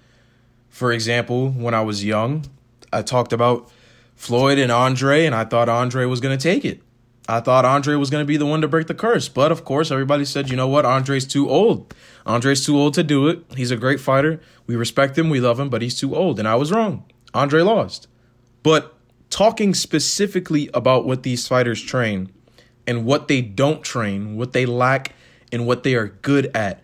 For 0.72 0.92
example, 0.92 1.52
when 1.52 1.76
I 1.76 1.82
was 1.82 2.04
young, 2.04 2.46
I 2.92 3.04
talked 3.04 3.34
about 3.34 3.72
Floyd 4.16 4.58
and 4.58 4.72
Andre, 4.72 5.26
and 5.26 5.36
I 5.36 5.46
thought 5.46 5.70
Andre 5.70 6.06
was 6.06 6.20
going 6.20 6.36
to 6.36 6.42
take 6.42 6.66
it. 6.66 6.82
I 7.30 7.40
thought 7.40 7.66
Andre 7.66 7.96
was 7.96 8.10
going 8.10 8.24
to 8.24 8.28
be 8.28 8.38
the 8.38 8.46
one 8.46 8.62
to 8.62 8.68
break 8.68 8.88
the 8.88 8.96
curse. 8.96 9.30
But 9.30 9.52
of 9.52 9.64
course, 9.64 9.92
everybody 9.92 10.26
said, 10.26 10.50
you 10.50 10.56
know 10.56 10.68
what? 10.68 10.86
Andre's 10.86 11.28
too 11.28 11.50
old. 11.50 11.94
Andre's 12.26 12.66
too 12.66 12.78
old 12.78 12.94
to 12.96 13.04
do 13.04 13.28
it. 13.28 13.44
He's 13.56 13.72
a 13.72 13.78
great 13.78 14.00
fighter. 14.00 14.42
We 14.66 14.76
respect 14.76 15.18
him. 15.18 15.30
We 15.30 15.40
love 15.40 15.60
him, 15.60 15.70
but 15.70 15.82
he's 15.82 16.00
too 16.00 16.16
old. 16.16 16.40
And 16.40 16.48
I 16.48 16.56
was 16.56 16.72
wrong. 16.72 17.06
Andre 17.34 17.62
lost. 17.62 18.08
But 18.64 18.96
talking 19.30 19.74
specifically 19.74 20.70
about 20.74 21.06
what 21.06 21.24
these 21.24 21.48
fighters 21.48 21.82
train 21.82 22.32
and 22.88 23.06
what 23.06 23.28
they 23.28 23.42
don't 23.42 23.84
train, 23.84 24.36
what 24.36 24.54
they 24.54 24.66
lack, 24.66 25.14
and 25.52 25.68
what 25.68 25.84
they 25.84 25.96
are 25.96 26.08
good 26.08 26.50
at, 26.56 26.84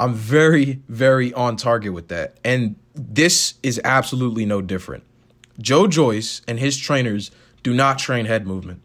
I'm 0.00 0.14
very, 0.14 0.82
very 0.88 1.32
on 1.34 1.56
target 1.56 1.92
with 1.92 2.08
that. 2.08 2.38
And 2.44 2.76
this 2.94 3.54
is 3.62 3.80
absolutely 3.84 4.46
no 4.46 4.62
different. 4.62 5.04
Joe 5.60 5.86
Joyce 5.86 6.42
and 6.46 6.58
his 6.58 6.76
trainers 6.76 7.30
do 7.62 7.74
not 7.74 7.98
train 7.98 8.26
head 8.26 8.46
movement. 8.46 8.82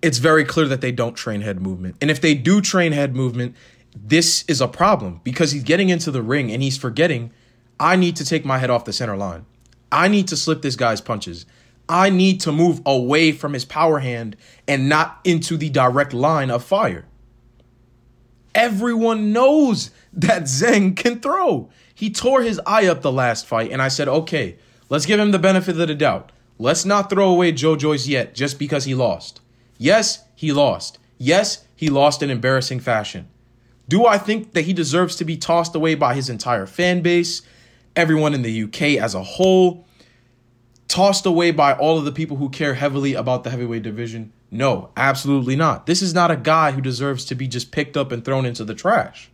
It's 0.00 0.18
very 0.18 0.44
clear 0.44 0.66
that 0.66 0.80
they 0.80 0.90
don't 0.90 1.14
train 1.14 1.42
head 1.42 1.60
movement. 1.60 1.96
And 2.00 2.10
if 2.10 2.20
they 2.20 2.34
do 2.34 2.60
train 2.60 2.92
head 2.92 3.14
movement, 3.14 3.54
this 3.94 4.44
is 4.48 4.60
a 4.60 4.68
problem 4.68 5.20
because 5.22 5.52
he's 5.52 5.62
getting 5.62 5.90
into 5.90 6.10
the 6.10 6.22
ring 6.22 6.50
and 6.50 6.62
he's 6.62 6.76
forgetting, 6.76 7.30
I 7.78 7.96
need 7.96 8.16
to 8.16 8.24
take 8.24 8.44
my 8.44 8.58
head 8.58 8.70
off 8.70 8.84
the 8.84 8.92
center 8.92 9.16
line. 9.16 9.46
I 9.92 10.08
need 10.08 10.28
to 10.28 10.36
slip 10.36 10.62
this 10.62 10.76
guy's 10.76 11.00
punches. 11.00 11.46
I 11.88 12.10
need 12.10 12.40
to 12.42 12.52
move 12.52 12.80
away 12.86 13.32
from 13.32 13.52
his 13.52 13.64
power 13.64 13.98
hand 13.98 14.36
and 14.66 14.88
not 14.88 15.20
into 15.24 15.56
the 15.56 15.68
direct 15.68 16.12
line 16.14 16.50
of 16.50 16.64
fire. 16.64 17.04
Everyone 18.54 19.32
knows 19.32 19.90
that 20.12 20.42
Zhang 20.42 20.96
can 20.96 21.20
throw. 21.20 21.70
He 21.94 22.10
tore 22.10 22.42
his 22.42 22.60
eye 22.66 22.86
up 22.86 23.02
the 23.02 23.12
last 23.12 23.46
fight, 23.46 23.70
and 23.70 23.80
I 23.80 23.88
said, 23.88 24.08
okay, 24.08 24.56
let's 24.88 25.06
give 25.06 25.20
him 25.20 25.30
the 25.30 25.38
benefit 25.38 25.80
of 25.80 25.88
the 25.88 25.94
doubt. 25.94 26.32
Let's 26.58 26.84
not 26.84 27.10
throw 27.10 27.30
away 27.30 27.52
Joe 27.52 27.76
Joyce 27.76 28.06
yet 28.06 28.34
just 28.34 28.58
because 28.58 28.84
he 28.84 28.94
lost. 28.94 29.40
Yes, 29.78 30.24
he 30.34 30.52
lost. 30.52 30.98
Yes, 31.18 31.64
he 31.74 31.88
lost 31.88 32.22
in 32.22 32.30
embarrassing 32.30 32.80
fashion. 32.80 33.28
Do 33.88 34.06
I 34.06 34.18
think 34.18 34.52
that 34.52 34.62
he 34.62 34.72
deserves 34.72 35.16
to 35.16 35.24
be 35.24 35.36
tossed 35.36 35.74
away 35.74 35.94
by 35.94 36.14
his 36.14 36.28
entire 36.28 36.66
fan 36.66 37.02
base, 37.02 37.42
everyone 37.96 38.34
in 38.34 38.42
the 38.42 38.62
UK 38.62 39.02
as 39.02 39.14
a 39.14 39.22
whole, 39.22 39.86
tossed 40.88 41.26
away 41.26 41.50
by 41.50 41.72
all 41.72 41.98
of 41.98 42.04
the 42.04 42.12
people 42.12 42.36
who 42.36 42.48
care 42.48 42.74
heavily 42.74 43.14
about 43.14 43.44
the 43.44 43.50
heavyweight 43.50 43.82
division? 43.82 44.32
No, 44.50 44.90
absolutely 44.96 45.56
not. 45.56 45.86
This 45.86 46.02
is 46.02 46.14
not 46.14 46.30
a 46.30 46.36
guy 46.36 46.72
who 46.72 46.80
deserves 46.80 47.24
to 47.26 47.34
be 47.34 47.48
just 47.48 47.72
picked 47.72 47.96
up 47.96 48.12
and 48.12 48.24
thrown 48.24 48.46
into 48.46 48.64
the 48.64 48.74
trash. 48.74 49.30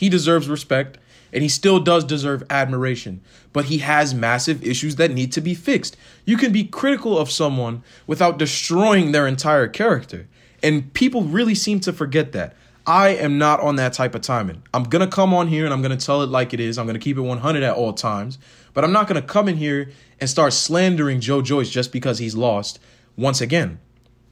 He 0.00 0.08
deserves 0.08 0.48
respect 0.48 0.96
and 1.30 1.42
he 1.42 1.48
still 1.50 1.78
does 1.78 2.04
deserve 2.04 2.42
admiration, 2.48 3.20
but 3.52 3.66
he 3.66 3.78
has 3.78 4.14
massive 4.14 4.66
issues 4.66 4.96
that 4.96 5.10
need 5.10 5.30
to 5.32 5.42
be 5.42 5.52
fixed. 5.52 5.94
You 6.24 6.38
can 6.38 6.52
be 6.52 6.64
critical 6.64 7.18
of 7.18 7.30
someone 7.30 7.82
without 8.06 8.38
destroying 8.38 9.12
their 9.12 9.26
entire 9.26 9.68
character, 9.68 10.26
and 10.62 10.90
people 10.94 11.24
really 11.24 11.54
seem 11.54 11.80
to 11.80 11.92
forget 11.92 12.32
that. 12.32 12.56
I 12.86 13.10
am 13.10 13.36
not 13.36 13.60
on 13.60 13.76
that 13.76 13.92
type 13.92 14.14
of 14.14 14.22
timing. 14.22 14.62
I'm 14.72 14.84
to 15.06 15.14
come 15.14 15.34
on 15.34 15.48
here 15.48 15.66
and 15.66 15.74
I'm 15.74 15.82
to 15.96 16.02
tell 16.02 16.22
it 16.22 16.30
like 16.30 16.54
it 16.54 16.60
is. 16.60 16.78
I'm 16.78 16.86
to 16.94 16.98
keep 16.98 17.18
it 17.18 17.20
100 17.20 17.62
at 17.62 17.76
all 17.76 17.92
times, 17.92 18.38
but 18.72 18.84
I'm 18.84 18.92
not 18.92 19.06
to 19.20 19.28
come 19.28 19.48
in 19.48 19.58
here 19.58 19.90
and 20.18 20.30
start 20.30 20.54
slandering 20.54 21.20
Joe 21.20 21.42
Joyce 21.42 21.68
just 21.68 21.92
because 21.92 22.20
he's 22.20 22.34
lost 22.34 22.78
once 23.18 23.42
again. 23.42 23.80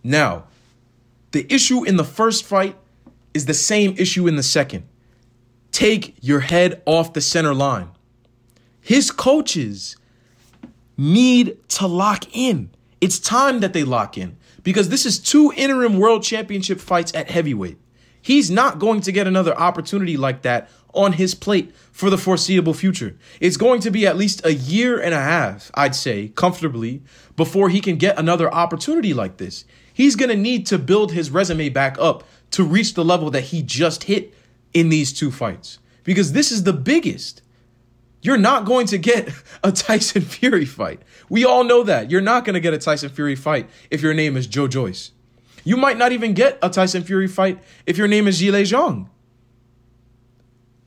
Now, 0.03 0.45
the 1.33 1.47
issue 1.53 1.85
in 1.85 1.99
the 1.99 2.05
first 2.05 2.47
fight 2.47 2.75
is 3.35 3.45
the 3.45 3.53
same 3.53 3.95
issue 3.99 4.27
in 4.27 4.37
the 4.37 4.43
second. 4.43 4.89
Take 5.79 6.17
your 6.21 6.41
head 6.41 6.83
off 6.87 7.13
the 7.13 7.21
center 7.21 7.55
line. 7.55 7.91
His 8.81 9.13
coaches 9.13 9.97
need 10.97 11.57
to 11.69 11.87
lock 11.87 12.25
in. 12.33 12.71
It's 13.01 13.21
time 13.21 13.61
that 13.61 13.75
they 13.75 13.85
lock 13.85 14.19
in 14.19 14.39
because 14.65 14.89
this 14.89 15.07
is 15.07 15.21
two 15.21 15.53
interim 15.57 15.97
world 15.97 16.25
championship 16.25 16.81
fights 16.81 17.15
at 17.15 17.31
heavyweight. 17.31 17.79
He's 18.21 18.51
not 18.51 18.81
going 18.81 19.03
to 19.03 19.13
get 19.13 19.29
another 19.29 19.57
opportunity 19.57 20.17
like 20.17 20.43
that 20.43 20.69
on 20.95 21.13
his 21.13 21.37
plate 21.37 21.73
for 21.93 22.11
the 22.11 22.19
foreseeable 22.19 22.75
future. 22.75 23.17
It's 23.39 23.57
going 23.57 23.81
to 23.83 23.93
be 23.93 24.05
at 24.05 24.17
least 24.17 24.45
a 24.45 24.55
year 24.55 24.99
and 24.99 25.15
a 25.15 25.21
half, 25.21 25.71
I'd 25.75 25.95
say, 25.95 26.33
comfortably, 26.35 27.05
before 27.37 27.69
he 27.69 27.81
can 27.81 27.99
get 27.99 28.19
another 28.19 28.53
opportunity 28.53 29.15
like 29.15 29.37
this 29.37 29.65
he's 29.99 30.15
going 30.15 30.29
to 30.29 30.37
need 30.37 30.65
to 30.65 30.79
build 30.79 31.11
his 31.11 31.29
resume 31.29 31.69
back 31.69 31.99
up 31.99 32.23
to 32.53 32.63
reach 32.63 32.95
the 32.95 33.05
level 33.05 33.33
that 33.33 33.43
he 33.43 33.61
just 33.61 34.05
hit 34.05 34.33
in 34.75 34.89
these 34.89 35.13
two 35.13 35.31
fights 35.31 35.79
because 36.05 36.33
this 36.33 36.53
is 36.53 36.65
the 36.65 36.73
biggest. 36.73 37.43
You're 38.21 38.39
not 38.39 38.65
going 38.65 38.87
to 38.89 38.99
get 38.99 39.33
a 39.65 39.73
Tyson 39.73 40.23
Fury 40.23 40.65
fight. 40.65 41.03
We 41.29 41.45
all 41.45 41.65
know 41.65 41.83
that. 41.85 42.11
You're 42.11 42.21
not 42.21 42.45
going 42.45 42.55
to 42.55 42.61
get 42.61 42.75
a 42.75 42.79
Tyson 42.79 43.11
Fury 43.11 43.37
fight 43.37 43.69
if 43.91 44.03
your 44.03 44.15
name 44.15 44.37
is 44.37 44.47
Joe 44.47 44.69
Joyce. 44.69 45.13
You 45.65 45.77
might 45.77 45.99
not 45.99 46.13
even 46.13 46.33
get 46.33 46.59
a 46.63 46.71
Tyson 46.71 47.03
Fury 47.03 47.29
fight 47.29 47.63
if 47.87 47.99
your 47.99 48.09
name 48.09 48.27
is 48.27 48.41
Zhilei 48.41 48.63
Zhang. 48.63 49.09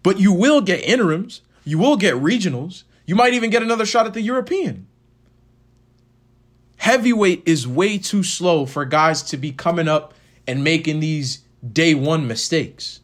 But 0.03 0.19
you 0.19 0.33
will 0.33 0.61
get 0.61 0.83
interims. 0.83 1.41
You 1.63 1.77
will 1.77 1.97
get 1.97 2.15
regionals. 2.15 2.83
You 3.05 3.15
might 3.15 3.33
even 3.33 3.49
get 3.49 3.61
another 3.61 3.85
shot 3.85 4.07
at 4.07 4.13
the 4.13 4.21
European. 4.21 4.87
Heavyweight 6.77 7.43
is 7.45 7.67
way 7.67 7.99
too 7.99 8.23
slow 8.23 8.65
for 8.65 8.85
guys 8.85 9.21
to 9.23 9.37
be 9.37 9.51
coming 9.51 9.87
up 9.87 10.15
and 10.47 10.63
making 10.63 10.99
these 10.99 11.43
day 11.71 11.93
one 11.93 12.27
mistakes. 12.27 13.00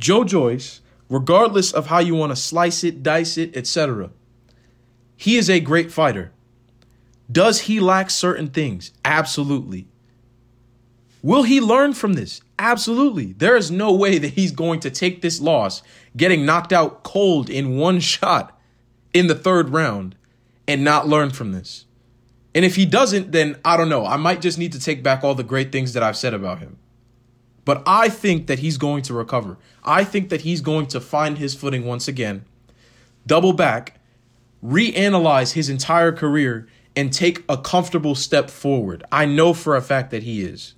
Joe 0.00 0.24
Joyce 0.24 0.80
regardless 1.10 1.72
of 1.72 1.88
how 1.88 1.98
you 1.98 2.14
want 2.14 2.30
to 2.30 2.36
slice 2.36 2.82
it, 2.84 3.02
dice 3.02 3.36
it, 3.36 3.54
etc. 3.54 4.10
He 5.16 5.36
is 5.36 5.50
a 5.50 5.60
great 5.60 5.92
fighter. 5.92 6.32
Does 7.30 7.62
he 7.62 7.80
lack 7.80 8.08
certain 8.08 8.48
things? 8.48 8.92
Absolutely. 9.04 9.86
Will 11.22 11.42
he 11.42 11.60
learn 11.60 11.92
from 11.92 12.14
this? 12.14 12.40
Absolutely. 12.58 13.32
There 13.34 13.56
is 13.56 13.70
no 13.70 13.92
way 13.92 14.18
that 14.18 14.34
he's 14.34 14.52
going 14.52 14.80
to 14.80 14.90
take 14.90 15.20
this 15.20 15.40
loss, 15.40 15.82
getting 16.16 16.46
knocked 16.46 16.72
out 16.72 17.02
cold 17.02 17.50
in 17.50 17.76
one 17.76 18.00
shot 18.00 18.58
in 19.12 19.26
the 19.26 19.34
third 19.34 19.70
round, 19.70 20.14
and 20.66 20.84
not 20.84 21.08
learn 21.08 21.30
from 21.30 21.50
this. 21.50 21.84
And 22.54 22.64
if 22.64 22.76
he 22.76 22.86
doesn't, 22.86 23.32
then 23.32 23.58
I 23.64 23.76
don't 23.76 23.88
know. 23.88 24.06
I 24.06 24.16
might 24.16 24.40
just 24.40 24.58
need 24.58 24.72
to 24.72 24.80
take 24.80 25.02
back 25.02 25.24
all 25.24 25.34
the 25.34 25.42
great 25.42 25.72
things 25.72 25.92
that 25.92 26.02
I've 26.02 26.16
said 26.16 26.32
about 26.32 26.60
him. 26.60 26.78
But 27.64 27.82
I 27.86 28.08
think 28.08 28.46
that 28.46 28.60
he's 28.60 28.78
going 28.78 29.02
to 29.02 29.14
recover. 29.14 29.58
I 29.84 30.04
think 30.04 30.28
that 30.30 30.42
he's 30.42 30.60
going 30.60 30.86
to 30.88 31.00
find 31.00 31.38
his 31.38 31.54
footing 31.54 31.84
once 31.84 32.08
again, 32.08 32.44
double 33.26 33.52
back, 33.52 34.00
reanalyze 34.64 35.52
his 35.52 35.68
entire 35.68 36.12
career, 36.12 36.68
and 36.96 37.12
take 37.12 37.44
a 37.48 37.56
comfortable 37.56 38.14
step 38.14 38.50
forward. 38.50 39.04
I 39.12 39.24
know 39.24 39.54
for 39.54 39.76
a 39.76 39.82
fact 39.82 40.10
that 40.10 40.22
he 40.22 40.42
is. 40.42 40.74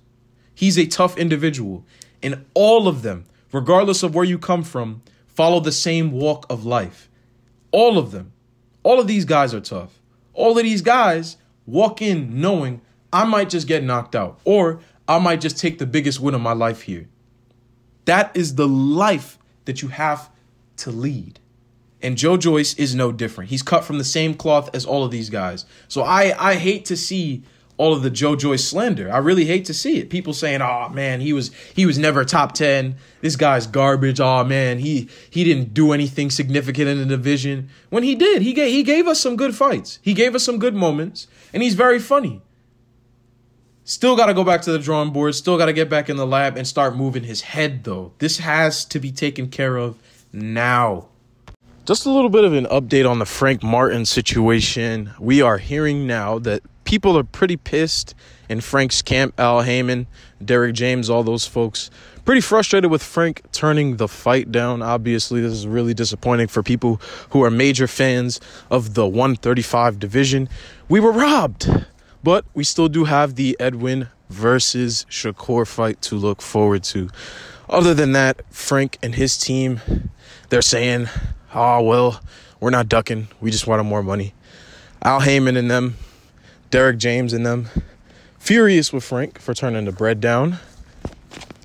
He's 0.53 0.77
a 0.77 0.85
tough 0.85 1.17
individual. 1.17 1.85
And 2.21 2.45
all 2.53 2.87
of 2.87 3.01
them, 3.01 3.25
regardless 3.51 4.03
of 4.03 4.13
where 4.13 4.23
you 4.23 4.37
come 4.37 4.63
from, 4.63 5.01
follow 5.27 5.59
the 5.59 5.71
same 5.71 6.11
walk 6.11 6.45
of 6.49 6.65
life. 6.65 7.09
All 7.71 7.97
of 7.97 8.11
them. 8.11 8.33
All 8.83 8.99
of 8.99 9.07
these 9.07 9.25
guys 9.25 9.53
are 9.53 9.61
tough. 9.61 9.99
All 10.33 10.57
of 10.57 10.63
these 10.63 10.81
guys 10.81 11.37
walk 11.65 12.01
in 12.01 12.39
knowing 12.39 12.81
I 13.11 13.25
might 13.25 13.49
just 13.49 13.67
get 13.67 13.83
knocked 13.83 14.15
out 14.15 14.39
or 14.43 14.79
I 15.07 15.19
might 15.19 15.41
just 15.41 15.57
take 15.57 15.79
the 15.79 15.85
biggest 15.85 16.19
win 16.19 16.35
of 16.35 16.41
my 16.41 16.53
life 16.53 16.83
here. 16.83 17.07
That 18.05 18.35
is 18.35 18.55
the 18.55 18.67
life 18.67 19.37
that 19.65 19.81
you 19.81 19.89
have 19.89 20.29
to 20.77 20.91
lead. 20.91 21.39
And 22.01 22.17
Joe 22.17 22.35
Joyce 22.35 22.73
is 22.75 22.93
no 22.93 23.11
different. 23.11 23.49
He's 23.49 23.63
cut 23.63 23.85
from 23.85 23.97
the 23.97 24.03
same 24.03 24.33
cloth 24.33 24.69
as 24.75 24.85
all 24.85 25.05
of 25.05 25.11
these 25.11 25.29
guys. 25.29 25.65
So 25.87 26.03
I, 26.03 26.33
I 26.37 26.55
hate 26.55 26.83
to 26.85 26.97
see 26.97 27.43
all 27.77 27.93
of 27.93 28.03
the 28.03 28.09
Joe 28.09 28.35
Joyce 28.35 28.67
slander. 28.67 29.11
I 29.11 29.17
really 29.17 29.45
hate 29.45 29.65
to 29.65 29.73
see 29.73 29.97
it. 29.97 30.09
People 30.09 30.33
saying, 30.33 30.61
"Oh 30.61 30.89
man, 30.89 31.21
he 31.21 31.33
was 31.33 31.49
he 31.73 31.85
was 31.85 31.97
never 31.97 32.23
top 32.23 32.53
10. 32.53 32.95
This 33.21 33.35
guy's 33.35 33.65
garbage. 33.65 34.19
Oh 34.19 34.43
man, 34.43 34.79
he 34.79 35.09
he 35.29 35.43
didn't 35.43 35.73
do 35.73 35.91
anything 35.91 36.29
significant 36.29 36.87
in 36.87 36.99
the 36.99 37.05
division." 37.05 37.69
When 37.89 38.03
he 38.03 38.13
did, 38.13 38.43
he 38.43 38.53
gave 38.53 38.71
he 38.71 38.83
gave 38.83 39.07
us 39.07 39.19
some 39.19 39.35
good 39.35 39.55
fights. 39.55 39.97
He 40.01 40.13
gave 40.13 40.35
us 40.35 40.43
some 40.43 40.59
good 40.59 40.75
moments, 40.75 41.27
and 41.51 41.63
he's 41.63 41.73
very 41.73 41.99
funny. 41.99 42.42
Still 43.85 44.15
got 44.15 44.27
to 44.27 44.33
go 44.33 44.45
back 44.45 44.61
to 44.61 44.71
the 44.71 44.79
drawing 44.79 45.11
board. 45.11 45.35
Still 45.35 45.57
got 45.57 45.65
to 45.65 45.73
get 45.73 45.89
back 45.89 46.09
in 46.09 46.15
the 46.15 46.25
lab 46.25 46.55
and 46.55 46.65
start 46.65 46.95
moving 46.95 47.23
his 47.23 47.41
head 47.41 47.83
though. 47.83 48.13
This 48.19 48.37
has 48.37 48.85
to 48.85 48.99
be 48.99 49.11
taken 49.11 49.49
care 49.49 49.75
of 49.75 49.97
now. 50.31 51.07
Just 51.85 52.05
a 52.05 52.09
little 52.09 52.29
bit 52.29 52.45
of 52.45 52.53
an 52.53 52.65
update 52.67 53.09
on 53.09 53.19
the 53.19 53.25
Frank 53.25 53.61
Martin 53.61 54.05
situation. 54.05 55.11
We 55.19 55.41
are 55.41 55.57
hearing 55.57 56.07
now 56.07 56.39
that 56.39 56.63
people 56.85 57.17
are 57.17 57.25
pretty 57.25 57.57
pissed 57.57 58.15
in 58.47 58.61
Frank's 58.61 59.01
camp. 59.01 59.37
Al 59.37 59.63
Haymon, 59.63 60.07
Derrick 60.43 60.75
James, 60.75 61.09
all 61.09 61.23
those 61.23 61.45
folks. 61.45 61.89
Pretty 62.23 62.39
frustrated 62.39 62.89
with 62.89 63.03
Frank 63.03 63.41
turning 63.51 63.97
the 63.97 64.07
fight 64.07 64.49
down. 64.49 64.81
Obviously, 64.81 65.41
this 65.41 65.51
is 65.51 65.67
really 65.67 65.93
disappointing 65.93 66.47
for 66.47 66.63
people 66.63 67.01
who 67.31 67.43
are 67.43 67.51
major 67.51 67.87
fans 67.87 68.39
of 68.71 68.93
the 68.93 69.05
135 69.05 69.99
division. 69.99 70.47
We 70.87 71.01
were 71.01 71.11
robbed, 71.11 71.67
but 72.23 72.45
we 72.53 72.63
still 72.63 72.87
do 72.87 73.03
have 73.03 73.35
the 73.35 73.55
Edwin 73.59 74.07
versus 74.29 75.05
Shakur 75.09 75.67
fight 75.67 76.01
to 76.03 76.15
look 76.15 76.41
forward 76.41 76.83
to. 76.85 77.09
Other 77.69 77.93
than 77.93 78.13
that, 78.13 78.41
Frank 78.49 78.97
and 79.03 79.15
his 79.15 79.37
team, 79.37 79.81
they're 80.49 80.61
saying, 80.61 81.07
oh, 81.53 81.81
well, 81.83 82.21
we're 82.59 82.69
not 82.69 82.89
ducking. 82.89 83.27
We 83.41 83.51
just 83.51 83.67
wanted 83.67 83.83
more 83.83 84.03
money. 84.03 84.33
Al 85.03 85.19
Haymon 85.19 85.57
and 85.57 85.69
them, 85.69 85.97
Derrick 86.69 86.97
James 86.97 87.33
and 87.33 87.45
them 87.45 87.67
furious 88.43 88.91
with 88.91 89.05
Frank 89.05 89.39
for 89.39 89.53
turning 89.53 89.85
the 89.85 89.91
bread 89.93 90.19
down 90.19 90.57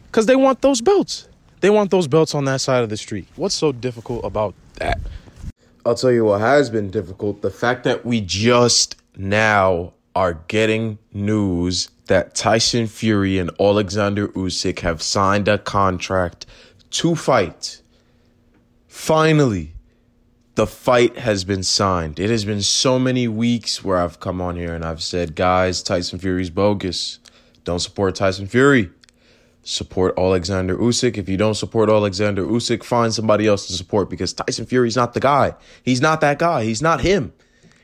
because 0.07 0.27
they 0.27 0.37
want 0.37 0.63
those 0.63 0.81
belts. 0.81 1.29
They 1.61 1.71
want 1.71 1.91
those 1.91 2.07
belts 2.07 2.37
on 2.37 2.45
that 2.45 2.61
side 2.61 2.85
of 2.85 2.89
the 2.89 2.97
street. 2.97 3.27
What's 3.35 3.57
so 3.57 3.73
difficult 3.73 4.25
about 4.25 4.55
that? 4.75 5.01
I'll 5.85 5.97
tell 5.97 6.13
you 6.13 6.27
what 6.27 6.41
has 6.41 6.71
been 6.71 6.91
difficult 6.91 7.43
the 7.43 7.51
fact 7.51 7.83
that 7.83 8.07
we 8.07 8.21
just 8.21 8.95
now 9.17 9.93
are 10.15 10.35
getting 10.49 10.99
news 11.13 11.91
that 12.07 12.35
Tyson 12.35 12.87
Fury 12.87 13.39
and 13.39 13.51
Alexander 13.61 14.29
Usyk 14.29 14.81
have 14.81 15.03
signed 15.03 15.49
a 15.49 15.59
contract 15.59 16.47
to 16.91 17.15
fight. 17.15 17.81
Finally, 18.87 19.75
the 20.55 20.67
fight 20.67 21.19
has 21.19 21.45
been 21.45 21.63
signed. 21.63 22.19
It 22.19 22.31
has 22.31 22.45
been 22.45 22.63
so 22.63 22.99
many 22.99 23.29
weeks 23.29 23.85
where 23.85 23.99
I've 23.99 24.19
come 24.19 24.41
on 24.41 24.57
here 24.57 24.75
and 24.75 24.85
I've 24.85 25.03
said, 25.03 25.37
guys, 25.37 25.83
Tyson 25.85 26.19
Fury's 26.19 26.51
bogus. 26.51 27.21
Don't 27.63 27.79
support 27.79 28.17
Tyson 28.17 28.49
Fury. 28.49 28.91
Support 29.63 30.19
Alexander 30.19 30.77
Usyk. 30.77 31.17
If 31.17 31.29
you 31.29 31.37
don't 31.37 31.55
support 31.55 31.91
Alexander 31.91 32.43
Usyk, 32.43 32.83
find 32.83 33.15
somebody 33.15 33.47
else 33.47 33.67
to 33.69 33.75
support 33.75 34.11
because 34.11 34.33
Tyson 34.33 34.67
Fury's 34.67 34.97
not 34.97 35.15
the 35.15 35.21
guy. 35.21 35.55
He's 35.83 36.01
not 36.01 36.21
that 36.23 36.39
guy. 36.39 36.65
He's 36.65 36.83
not 36.83 37.03
him. 37.03 37.33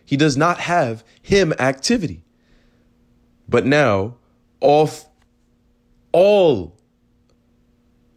He 0.05 0.17
does 0.17 0.37
not 0.37 0.61
have 0.61 1.05
him 1.23 1.53
activity. 1.59 2.23
But 3.49 3.67
now, 3.67 4.17
off 4.61 5.07
all 6.13 6.77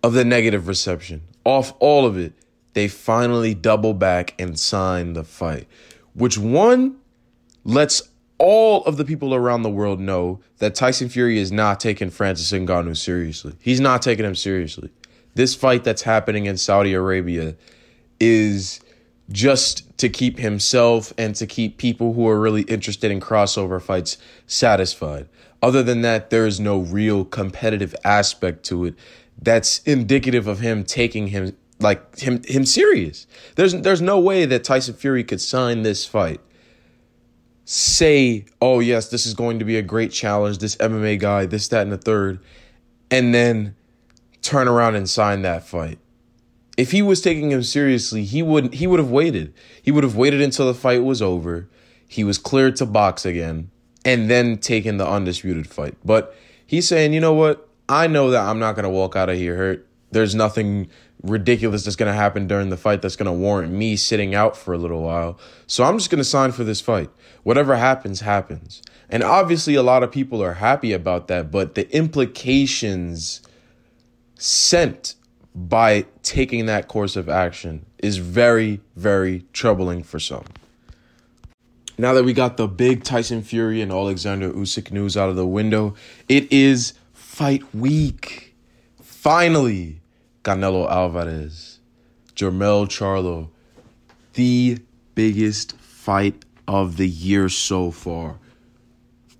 of 0.04 0.14
the 0.14 0.26
negative 0.26 0.68
reception, 0.68 1.22
off 1.44 1.74
all 1.80 2.06
of 2.06 2.18
it, 2.18 2.34
they 2.74 2.88
finally 2.88 3.54
double 3.54 3.94
back 3.94 4.36
and 4.40 4.60
sign 4.60 5.14
the 5.14 5.24
fight, 5.24 5.68
which 6.14 6.38
one 6.38 6.98
lets 7.64 8.04
all 8.38 8.84
of 8.86 8.98
the 8.98 9.06
people 9.06 9.34
around 9.34 9.64
the 9.64 9.70
world 9.70 10.00
know 10.00 10.40
that 10.60 10.76
Tyson 10.76 11.10
Fury 11.10 11.40
is 11.40 11.52
not 11.52 11.80
taking 11.80 12.10
Francis 12.10 12.52
Ngannou 12.52 12.96
seriously. 12.96 13.56
He's 13.60 13.80
not 13.80 14.02
taking 14.02 14.26
him 14.26 14.36
seriously. 14.36 14.92
This 15.34 15.56
fight 15.56 15.84
that's 15.84 16.04
happening 16.04 16.46
in 16.46 16.58
Saudi 16.58 16.94
Arabia 16.94 17.56
is 18.20 18.80
just 19.32 19.98
to 19.98 20.10
keep 20.10 20.40
himself 20.40 21.14
and 21.18 21.36
to 21.36 21.46
keep 21.46 21.78
people 21.78 22.14
who 22.14 22.28
are 22.28 22.40
really 22.40 22.62
interested 22.64 23.12
in 23.12 23.20
crossover 23.20 23.82
fights 23.82 24.18
satisfied. 24.46 25.28
Other 25.62 25.84
than 25.84 26.02
that, 26.02 26.30
there 26.30 26.46
is 26.46 26.60
no 26.60 26.80
real 26.80 27.26
competitive 27.26 27.96
aspect 28.04 28.64
to 28.66 28.86
it 28.86 28.96
that's 29.42 29.80
indicative 29.80 30.48
of 30.48 30.60
him 30.60 30.84
taking 30.84 31.28
him 31.28 31.56
like 31.80 32.20
him 32.20 32.42
him 32.44 32.66
serious. 32.66 33.28
There's 33.56 33.74
there's 33.74 34.02
no 34.02 34.20
way 34.20 34.46
that 34.46 34.64
Tyson 34.64 34.96
Fury 34.96 35.24
could 35.24 35.42
sign 35.42 35.84
this 35.84 36.06
fight. 36.06 36.42
Say, 37.66 38.46
oh 38.62 38.80
yes, 38.80 39.10
this 39.10 39.26
is 39.26 39.34
going 39.34 39.60
to 39.60 39.66
be 39.66 39.78
a 39.78 39.82
great 39.82 40.12
challenge, 40.12 40.60
this 40.60 40.78
MMA 40.78 41.20
guy, 41.20 41.46
this, 41.46 41.68
that, 41.68 41.82
and 41.82 41.92
the 41.92 41.98
third, 41.98 42.40
and 43.12 43.34
then 43.34 43.76
turn 44.42 44.70
around 44.70 44.96
and 44.96 45.10
sign 45.10 45.42
that 45.42 45.68
fight. 45.68 46.00
If 46.78 46.92
he 46.92 47.02
was 47.02 47.22
taking 47.22 47.52
him 47.52 47.64
seriously, 47.64 48.24
he 48.24 48.42
wouldn't 48.42 48.76
he 48.76 48.88
would 48.88 49.00
have 49.00 49.12
waited. 49.12 49.54
He 49.82 49.92
would 49.92 50.04
have 50.04 50.16
waited 50.16 50.42
until 50.42 50.68
the 50.68 50.74
fight 50.74 51.04
was 51.04 51.22
over. 51.22 51.68
He 52.08 52.24
was 52.24 52.38
cleared 52.38 52.76
to 52.78 52.86
box 52.86 53.26
again, 53.26 53.70
and 54.06 54.30
then 54.30 54.58
taken 54.58 54.98
the 54.98 55.08
undisputed 55.08 55.68
fight. 55.68 55.96
But 56.06 56.36
he's 56.66 56.88
saying, 56.88 57.14
you 57.14 57.20
know 57.20 57.34
what? 57.34 57.68
I 57.90 58.08
know 58.08 58.30
that 58.30 58.48
I'm 58.48 58.60
not 58.60 58.76
gonna 58.76 58.90
walk 58.90 59.16
out 59.16 59.30
of 59.30 59.38
here 59.38 59.58
hurt. 59.58 59.88
There's 60.12 60.36
nothing 60.36 60.90
ridiculous 61.24 61.84
that's 61.84 61.96
going 61.96 62.12
to 62.12 62.18
happen 62.18 62.48
during 62.48 62.70
the 62.70 62.78
fight 62.78 63.02
that's 63.02 63.16
going 63.16 63.26
to 63.26 63.32
warrant 63.32 63.74
me 63.74 63.96
sitting 63.96 64.36
out 64.36 64.56
for 64.56 64.74
a 64.74 64.78
little 64.78 65.02
while. 65.02 65.40
So 65.66 65.84
I'm 65.84 65.98
just 65.98 66.10
going 66.10 66.20
to 66.20 66.24
sign 66.24 66.52
for 66.52 66.64
this 66.64 66.82
fight. 66.82 67.10
Whatever 67.44 67.76
happens, 67.76 68.22
happens. 68.22 68.82
And 69.10 69.24
obviously, 69.24 69.76
a 69.76 69.84
lot 69.84 70.04
of 70.04 70.12
people 70.12 70.44
are 70.44 70.54
happy 70.54 70.94
about 70.94 71.28
that, 71.28 71.50
but 71.52 71.76
the 71.76 71.94
implications 71.96 73.42
sent 74.36 75.16
by 75.58 76.06
taking 76.22 76.68
that 76.68 76.88
course 76.88 77.16
of 77.16 77.28
action 77.28 77.84
is 77.98 78.18
very, 78.18 78.80
very 78.96 79.44
troubling 79.54 80.04
for 80.04 80.20
some. 80.20 80.44
Now 81.98 82.14
that 82.14 82.24
we 82.24 82.32
got 82.32 82.58
the 82.58 82.68
big 82.68 83.04
Tyson 83.04 83.42
Fury 83.42 83.82
and 83.82 83.92
Alexander 83.92 84.52
Usyk 84.52 84.92
news 84.92 85.18
out 85.18 85.30
of 85.30 85.36
the 85.36 85.48
window, 85.48 85.96
it 86.30 86.52
is 86.54 86.94
fight 87.12 87.64
week. 87.74 88.56
Finally, 89.02 90.00
Canelo 90.44 90.88
Alvarez, 90.88 91.80
Jermell 92.36 92.86
Charlo, 92.86 93.50
the 94.34 94.78
biggest 95.16 95.76
fight 95.78 96.46
of 96.68 96.98
the 96.98 97.08
year 97.08 97.50
so 97.50 97.90
far. 97.90 98.38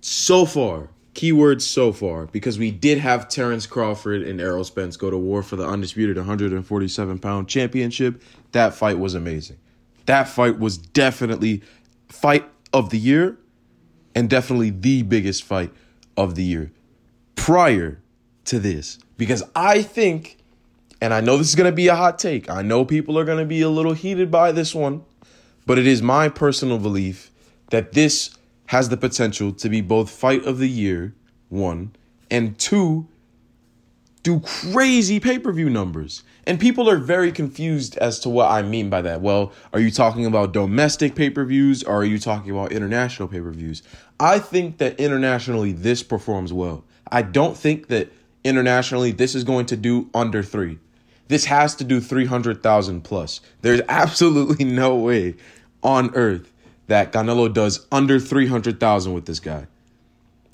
So 0.00 0.44
far. 0.44 0.88
Keyword 1.18 1.60
so 1.60 1.92
far, 1.92 2.26
because 2.26 2.60
we 2.60 2.70
did 2.70 2.98
have 2.98 3.28
Terrence 3.28 3.66
Crawford 3.66 4.22
and 4.22 4.40
Errol 4.40 4.62
Spence 4.62 4.96
go 4.96 5.10
to 5.10 5.18
war 5.18 5.42
for 5.42 5.56
the 5.56 5.66
undisputed 5.66 6.16
147 6.16 7.18
pound 7.18 7.48
championship. 7.48 8.22
That 8.52 8.72
fight 8.72 9.00
was 9.00 9.16
amazing. 9.16 9.56
That 10.06 10.28
fight 10.28 10.60
was 10.60 10.78
definitely 10.78 11.62
fight 12.08 12.48
of 12.72 12.90
the 12.90 12.98
year 12.98 13.36
and 14.14 14.30
definitely 14.30 14.70
the 14.70 15.02
biggest 15.02 15.42
fight 15.42 15.72
of 16.16 16.36
the 16.36 16.44
year 16.44 16.70
prior 17.34 18.00
to 18.44 18.60
this. 18.60 19.00
Because 19.16 19.42
I 19.56 19.82
think 19.82 20.38
and 21.00 21.12
I 21.12 21.20
know 21.20 21.36
this 21.36 21.48
is 21.48 21.56
going 21.56 21.68
to 21.68 21.74
be 21.74 21.88
a 21.88 21.96
hot 21.96 22.20
take. 22.20 22.48
I 22.48 22.62
know 22.62 22.84
people 22.84 23.18
are 23.18 23.24
going 23.24 23.38
to 23.38 23.44
be 23.44 23.60
a 23.60 23.68
little 23.68 23.94
heated 23.94 24.30
by 24.30 24.52
this 24.52 24.72
one, 24.72 25.04
but 25.66 25.80
it 25.80 25.86
is 25.88 26.00
my 26.00 26.28
personal 26.28 26.78
belief 26.78 27.32
that 27.70 27.90
this 27.94 28.37
has 28.68 28.90
the 28.90 28.96
potential 28.96 29.52
to 29.52 29.68
be 29.68 29.80
both 29.80 30.10
fight 30.10 30.44
of 30.44 30.58
the 30.58 30.68
year, 30.68 31.14
one, 31.48 31.90
and 32.30 32.58
two, 32.58 33.08
do 34.22 34.40
crazy 34.40 35.18
pay 35.18 35.38
per 35.38 35.50
view 35.52 35.70
numbers. 35.70 36.22
And 36.46 36.60
people 36.60 36.88
are 36.88 36.98
very 36.98 37.32
confused 37.32 37.96
as 37.96 38.20
to 38.20 38.28
what 38.28 38.50
I 38.50 38.62
mean 38.62 38.90
by 38.90 39.00
that. 39.02 39.22
Well, 39.22 39.52
are 39.72 39.80
you 39.80 39.90
talking 39.90 40.26
about 40.26 40.52
domestic 40.52 41.14
pay 41.14 41.30
per 41.30 41.46
views 41.46 41.82
or 41.82 41.96
are 41.96 42.04
you 42.04 42.18
talking 42.18 42.50
about 42.50 42.72
international 42.72 43.28
pay 43.28 43.40
per 43.40 43.50
views? 43.50 43.82
I 44.20 44.38
think 44.38 44.76
that 44.78 45.00
internationally 45.00 45.72
this 45.72 46.02
performs 46.02 46.52
well. 46.52 46.84
I 47.10 47.22
don't 47.22 47.56
think 47.56 47.88
that 47.88 48.12
internationally 48.44 49.12
this 49.12 49.34
is 49.34 49.44
going 49.44 49.64
to 49.66 49.76
do 49.76 50.10
under 50.12 50.42
three. 50.42 50.78
This 51.28 51.46
has 51.46 51.74
to 51.76 51.84
do 51.84 52.00
300,000 52.00 53.02
plus. 53.02 53.40
There's 53.62 53.80
absolutely 53.88 54.66
no 54.66 54.96
way 54.96 55.36
on 55.82 56.14
earth 56.14 56.52
that 56.88 57.12
Canelo 57.12 57.52
does 57.52 57.86
under 57.92 58.18
300,000 58.18 59.12
with 59.14 59.26
this 59.26 59.40
guy. 59.40 59.66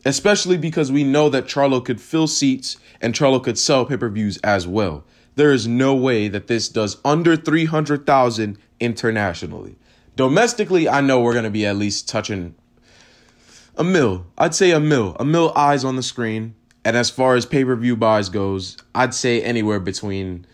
Especially 0.04 0.58
because 0.58 0.92
we 0.92 1.02
know 1.02 1.30
that 1.30 1.46
Charlo 1.46 1.82
could 1.82 2.00
fill 2.00 2.26
seats 2.26 2.76
and 3.00 3.14
Charlo 3.14 3.42
could 3.42 3.58
sell 3.58 3.86
pay 3.86 3.96
per 3.96 4.10
views 4.10 4.36
as 4.44 4.68
well. 4.68 5.04
There 5.36 5.52
is 5.52 5.66
no 5.66 5.94
way 5.94 6.28
that 6.28 6.46
this 6.46 6.68
does 6.68 6.98
under 7.04 7.36
300,000 7.36 8.58
internationally. 8.78 9.76
Domestically, 10.16 10.88
I 10.88 11.00
know 11.00 11.20
we're 11.20 11.32
going 11.32 11.44
to 11.44 11.50
be 11.50 11.66
at 11.66 11.76
least 11.76 12.08
touching 12.08 12.54
a 13.76 13.82
mil. 13.82 14.26
I'd 14.38 14.54
say 14.54 14.70
a 14.70 14.78
mil. 14.78 15.16
A 15.18 15.24
mil 15.24 15.52
eyes 15.56 15.84
on 15.84 15.96
the 15.96 16.02
screen. 16.02 16.54
And 16.84 16.96
as 16.96 17.10
far 17.10 17.34
as 17.34 17.46
pay 17.46 17.64
per 17.64 17.74
view 17.74 17.96
buys 17.96 18.28
goes, 18.28 18.76
I'd 18.94 19.14
say 19.14 19.42
anywhere 19.42 19.80
between 19.80 20.46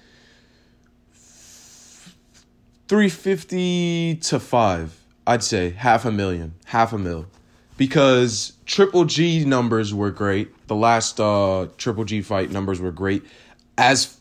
350 2.89 4.17
to 4.17 4.41
5. 4.41 5.00
I'd 5.31 5.45
say 5.45 5.71
half 5.71 6.05
a 6.05 6.11
million, 6.11 6.55
half 6.65 6.93
a 6.93 6.99
mil. 6.99 7.27
Because 7.77 8.55
Triple 8.67 9.05
G 9.05 9.45
numbers 9.45 9.95
were 9.95 10.11
great. 10.11 10.67
The 10.67 10.75
last 10.75 11.21
uh, 11.21 11.69
Triple 11.79 12.05
G 12.05 12.21
fight 12.21 12.51
numbers 12.51 12.81
were 12.81 12.91
great 12.91 13.23
as 13.79 14.19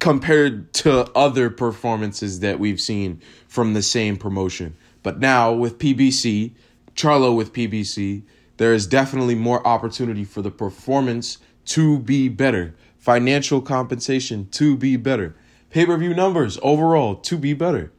compared 0.00 0.72
to 0.74 1.08
other 1.16 1.50
performances 1.50 2.40
that 2.40 2.58
we've 2.58 2.80
seen 2.80 3.20
from 3.46 3.74
the 3.74 3.82
same 3.82 4.16
promotion. 4.16 4.76
But 5.04 5.20
now 5.20 5.52
with 5.52 5.78
PBC, 5.78 6.50
Charlo 6.96 7.36
with 7.36 7.52
PBC, 7.52 8.24
there 8.56 8.74
is 8.74 8.88
definitely 8.88 9.36
more 9.36 9.64
opportunity 9.64 10.24
for 10.24 10.42
the 10.42 10.50
performance 10.50 11.38
to 11.66 12.00
be 12.00 12.28
better, 12.28 12.74
financial 12.98 13.60
compensation 13.60 14.48
to 14.50 14.76
be 14.76 14.96
better, 14.96 15.36
pay 15.70 15.86
per 15.86 15.96
view 15.96 16.12
numbers 16.12 16.58
overall 16.60 17.14
to 17.14 17.38
be 17.38 17.54
better. 17.54 17.92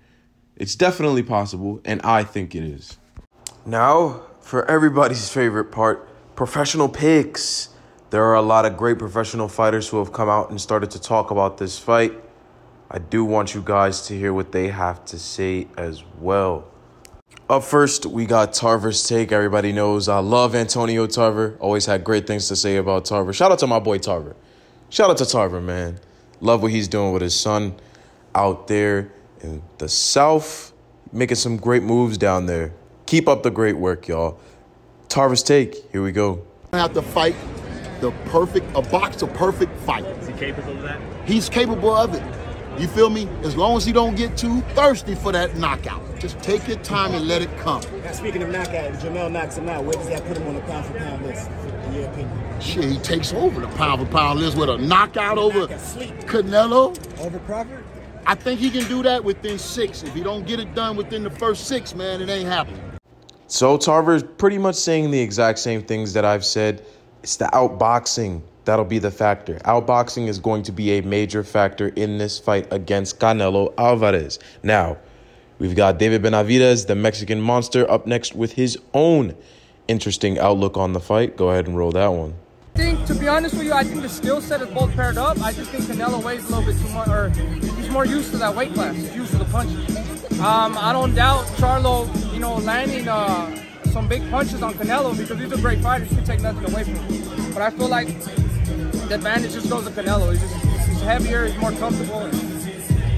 It's 0.58 0.76
definitely 0.76 1.24
possible, 1.24 1.82
and 1.84 2.02
I 2.04 2.24
think 2.24 2.56
it 2.56 2.64
is. 2.64 2.98
Now, 3.66 4.22
for 4.42 4.70
everybody's 4.70 5.30
favorite 5.30 5.72
part 5.72 6.08
professional 6.36 6.90
picks. 6.90 7.70
There 8.10 8.24
are 8.24 8.36
a 8.36 8.42
lot 8.42 8.66
of 8.66 8.78
great 8.78 9.00
professional 9.00 9.48
fighters 9.48 9.88
who 9.90 9.98
have 9.98 10.14
come 10.14 10.30
out 10.30 10.50
and 10.50 10.60
started 10.60 10.92
to 10.92 11.02
talk 11.02 11.32
about 11.32 11.58
this 11.58 11.80
fight. 11.80 12.14
I 12.92 13.00
do 13.00 13.26
want 13.26 13.56
you 13.56 13.62
guys 13.64 14.06
to 14.08 14.18
hear 14.18 14.34
what 14.34 14.52
they 14.52 14.68
have 14.68 15.04
to 15.06 15.18
say 15.18 15.68
as 15.78 16.04
well. 16.20 16.68
Up 17.50 17.64
first, 17.64 18.06
we 18.06 18.26
got 18.26 18.54
Tarver's 18.54 19.08
take. 19.08 19.32
Everybody 19.32 19.72
knows 19.72 20.08
I 20.08 20.20
love 20.20 20.56
Antonio 20.56 21.08
Tarver. 21.08 21.58
Always 21.60 21.86
had 21.86 22.04
great 22.04 22.28
things 22.28 22.48
to 22.50 22.56
say 22.56 22.78
about 22.78 23.06
Tarver. 23.06 23.34
Shout 23.34 23.52
out 23.52 23.60
to 23.60 23.68
my 23.68 23.80
boy 23.80 23.98
Tarver. 23.98 24.36
Shout 24.90 25.10
out 25.10 25.18
to 25.18 25.26
Tarver, 25.26 25.62
man. 25.62 26.00
Love 26.42 26.62
what 26.62 26.72
he's 26.72 26.88
doing 26.88 27.12
with 27.12 27.22
his 27.22 27.38
son 27.38 27.76
out 28.34 28.68
there 28.68 29.12
in 29.46 29.62
the 29.78 29.88
South, 29.88 30.74
making 31.12 31.36
some 31.36 31.58
great 31.58 31.84
moves 31.84 32.18
down 32.18 32.46
there. 32.48 32.74
Keep 33.06 33.28
up 33.28 33.44
the 33.44 33.52
great 33.52 33.78
work, 33.78 34.08
y'all. 34.08 34.40
Tarvis 35.08 35.46
take. 35.46 35.90
Here 35.92 36.02
we 36.02 36.12
go. 36.12 36.46
Have 36.74 36.94
to 36.94 37.02
fight 37.02 37.36
the 38.02 38.12
perfect, 38.26 38.66
a 38.76 38.82
box 38.82 39.22
of 39.22 39.34
perfect 39.34 39.78
fight. 39.82 40.04
Is 40.06 40.28
he 40.28 40.34
capable 40.34 40.74
of 40.74 40.82
that? 40.82 41.00
He's 41.26 41.48
capable 41.48 41.96
of 41.96 42.14
it. 42.14 42.24
You 42.80 42.88
feel 42.88 43.10
me? 43.10 43.30
As 43.44 43.56
long 43.56 43.78
as 43.78 43.86
he 43.86 43.94
don't 43.94 44.16
get 44.16 44.36
too 44.36 44.60
thirsty 44.74 45.16
for 45.16 45.32
that 45.32 45.56
knockout. 45.56 46.02
Just 46.20 46.38
take 46.40 46.68
your 46.68 46.78
time 46.80 47.14
and 47.14 47.26
let 47.26 47.42
it 47.42 47.58
come. 47.60 47.82
Now, 48.04 48.12
speaking 48.12 48.44
of 48.44 48.50
knockout, 48.50 48.92
if 48.92 49.02
Jermell 49.02 49.32
knocks 49.32 49.58
him 49.58 49.70
out, 49.70 49.86
where 49.86 49.94
does 49.94 50.10
that 50.10 50.26
put 50.26 50.36
him 50.36 50.48
on 50.48 50.56
the 50.56 50.62
pound 50.62 50.86
for 50.86 50.98
pound 50.98 51.26
list, 51.26 51.50
in 51.50 51.94
your 51.94 52.06
opinion? 52.10 52.60
Shit, 52.60 52.84
he 52.86 52.98
takes 52.98 53.32
over 53.34 53.62
the 53.62 53.68
pound 53.76 54.02
for 54.02 54.12
pound 54.12 54.40
list 54.40 54.58
with 54.58 54.70
a 54.70 54.78
knockout 54.78 55.38
over 55.38 55.60
Knockout. 55.60 55.80
Canelo. 56.28 57.20
Over 57.20 57.40
Crawford? 57.40 57.84
I 58.28 58.34
think 58.34 58.60
he 58.60 58.72
can 58.72 58.88
do 58.88 59.04
that 59.04 59.24
within 59.24 59.60
six. 59.60 60.02
If 60.02 60.14
he 60.14 60.24
don't 60.24 60.48
get 60.48 60.60
it 60.60 60.74
done 60.74 60.96
within 60.96 61.24
the 61.24 61.30
first 61.30 61.68
six, 61.68 61.94
man, 61.94 62.22
it 62.22 62.30
ain't 62.30 62.48
happening. 62.48 62.82
So 63.48 63.78
Tarver 63.78 64.16
is 64.16 64.24
pretty 64.24 64.58
much 64.58 64.76
saying 64.76 65.12
the 65.12 65.20
exact 65.20 65.60
same 65.60 65.84
things 65.84 66.14
that 66.14 66.26
I've 66.26 66.44
said. 66.44 66.84
It's 67.22 67.36
the 67.38 67.46
outboxing 67.46 68.42
that'll 68.66 68.86
be 68.86 68.98
the 68.98 69.12
factor. 69.12 69.56
Outboxing 69.60 70.28
is 70.28 70.40
going 70.40 70.64
to 70.64 70.72
be 70.72 70.98
a 70.98 71.02
major 71.02 71.44
factor 71.44 71.90
in 71.90 72.18
this 72.18 72.40
fight 72.40 72.68
against 72.72 73.20
Canelo 73.20 73.74
Alvarez. 73.78 74.40
Now, 74.64 74.98
we've 75.60 75.76
got 75.76 76.00
David 76.00 76.24
Benavidez, 76.24 76.88
the 76.88 76.96
Mexican 76.96 77.40
monster, 77.40 77.90
up 77.90 78.08
next 78.08 78.34
with 78.34 78.54
his 78.54 78.78
own 78.96 79.36
interesting 79.88 80.40
outlook 80.40 80.78
on 80.78 80.94
the 80.94 81.00
fight. 81.00 81.38
Go 81.38 81.50
ahead 81.52 81.68
and 81.68 81.78
roll 81.78 81.92
that 81.92 82.08
one. 82.08 82.34
I 82.76 82.78
think, 82.80 83.06
to 83.06 83.16
be 83.16 83.28
honest 83.28 83.56
with 83.56 83.68
you, 83.68 83.74
I 83.74 83.84
think 83.84 84.02
the 84.02 84.10
skill 84.10 84.42
set 84.42 84.62
is 84.62 84.68
both 84.70 84.92
paired 84.96 85.18
up. 85.18 85.40
I 85.42 85.54
just 85.54 85.70
think 85.70 85.86
Canelo 85.86 86.22
weighs 86.22 86.50
a 86.50 86.56
little 86.56 86.74
bit 86.74 86.82
too 86.82 86.94
much, 86.94 87.08
or 87.08 87.30
he's 87.30 87.75
more 87.96 88.06
used 88.06 88.30
to 88.30 88.38
that 88.38 88.54
weight 88.54 88.74
class. 88.74 88.94
Used 89.16 89.32
to 89.32 89.38
the 89.38 89.46
punches. 89.46 89.98
Um, 90.42 90.78
I 90.78 90.92
don't 90.92 91.16
doubt 91.16 91.46
Charlo, 91.56 92.12
you 92.34 92.40
know, 92.40 92.56
landing 92.56 93.08
uh, 93.08 93.56
some 93.86 94.10
big 94.10 94.30
punches 94.30 94.62
on 94.62 94.74
Canelo 94.74 95.18
because 95.18 95.40
he's 95.40 95.54
a 95.54 95.62
great 95.62 95.80
fighter. 95.80 96.04
He 96.04 96.14
can 96.14 96.26
take 96.26 96.42
nothing 96.42 96.70
away 96.74 96.84
from 96.84 96.96
him. 96.96 97.54
But 97.54 97.62
I 97.62 97.70
feel 97.70 97.88
like 97.88 98.08
the 98.10 99.16
advantage 99.16 99.54
just 99.54 99.70
goes 99.70 99.86
to 99.86 99.92
Canelo. 99.92 100.30
He's, 100.34 100.42
just, 100.42 100.56
he's 100.90 101.02
heavier, 101.04 101.46
he's 101.46 101.58
more 101.58 101.72
comfortable. 101.72 102.30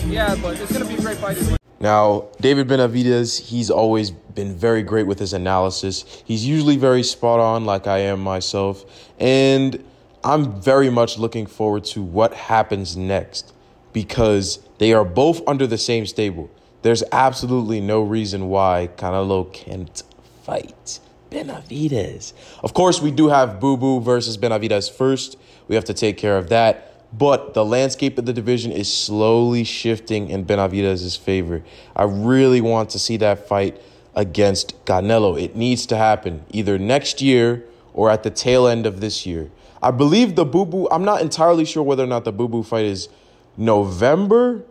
Yeah, 0.05 0.35
but 0.43 0.59
it's 0.59 0.71
gonna 0.71 0.85
be 0.85 0.93
a 0.93 1.01
great 1.01 1.17
fight. 1.17 1.39
Now, 1.79 2.27
David 2.39 2.67
Benavidez, 2.67 3.39
he's 3.39 3.71
always 3.71 4.11
been 4.11 4.55
very 4.55 4.83
great 4.83 5.07
with 5.07 5.17
his 5.17 5.33
analysis. 5.33 6.05
He's 6.23 6.45
usually 6.45 6.77
very 6.77 7.01
spot 7.01 7.39
on, 7.39 7.65
like 7.65 7.87
I 7.87 7.97
am 7.97 8.19
myself. 8.19 8.85
And 9.17 9.83
I'm 10.23 10.61
very 10.61 10.91
much 10.91 11.17
looking 11.17 11.47
forward 11.47 11.83
to 11.85 12.03
what 12.03 12.35
happens 12.35 12.95
next 12.95 13.53
because 13.93 14.59
they 14.77 14.93
are 14.93 15.05
both 15.05 15.41
under 15.47 15.67
the 15.67 15.77
same 15.77 16.05
stable. 16.05 16.49
There's 16.81 17.03
absolutely 17.11 17.81
no 17.81 18.01
reason 18.01 18.49
why 18.49 18.89
Canelo 18.97 19.51
can't 19.51 20.03
fight 20.43 20.99
Benavidez. 21.29 22.33
Of 22.63 22.73
course, 22.73 23.01
we 23.01 23.11
do 23.11 23.27
have 23.27 23.59
Boo 23.59 23.77
Boo 23.77 23.99
versus 23.99 24.37
Benavidez 24.37 24.91
first. 24.91 25.37
We 25.67 25.75
have 25.75 25.85
to 25.85 25.93
take 25.93 26.17
care 26.17 26.37
of 26.37 26.49
that. 26.49 26.93
But 27.17 27.53
the 27.53 27.65
landscape 27.65 28.17
of 28.17 28.25
the 28.25 28.33
division 28.33 28.71
is 28.71 28.93
slowly 28.93 29.63
shifting 29.63 30.29
in 30.29 30.45
Benavidez's 30.45 31.15
favor. 31.15 31.63
I 31.95 32.03
really 32.03 32.61
want 32.61 32.89
to 32.91 32.99
see 32.99 33.17
that 33.17 33.47
fight 33.47 33.81
against 34.13 34.83
Canelo. 34.85 35.41
It 35.41 35.55
needs 35.55 35.85
to 35.87 35.97
happen 35.97 36.43
either 36.51 36.77
next 36.77 37.21
year 37.21 37.65
or 37.93 38.09
at 38.09 38.23
the 38.23 38.29
tail 38.29 38.67
end 38.67 38.85
of 38.85 38.99
this 38.99 39.25
year. 39.25 39.49
I 39.81 39.91
believe 39.91 40.35
the 40.35 40.45
Boo 40.45 40.65
Boo, 40.65 40.87
I'm 40.91 41.05
not 41.05 41.21
entirely 41.21 41.65
sure 41.65 41.83
whether 41.83 42.03
or 42.03 42.07
not 42.07 42.25
the 42.25 42.31
Boo 42.31 42.47
Boo 42.47 42.63
fight 42.63 42.85
is 42.85 43.09
November. 43.57 44.63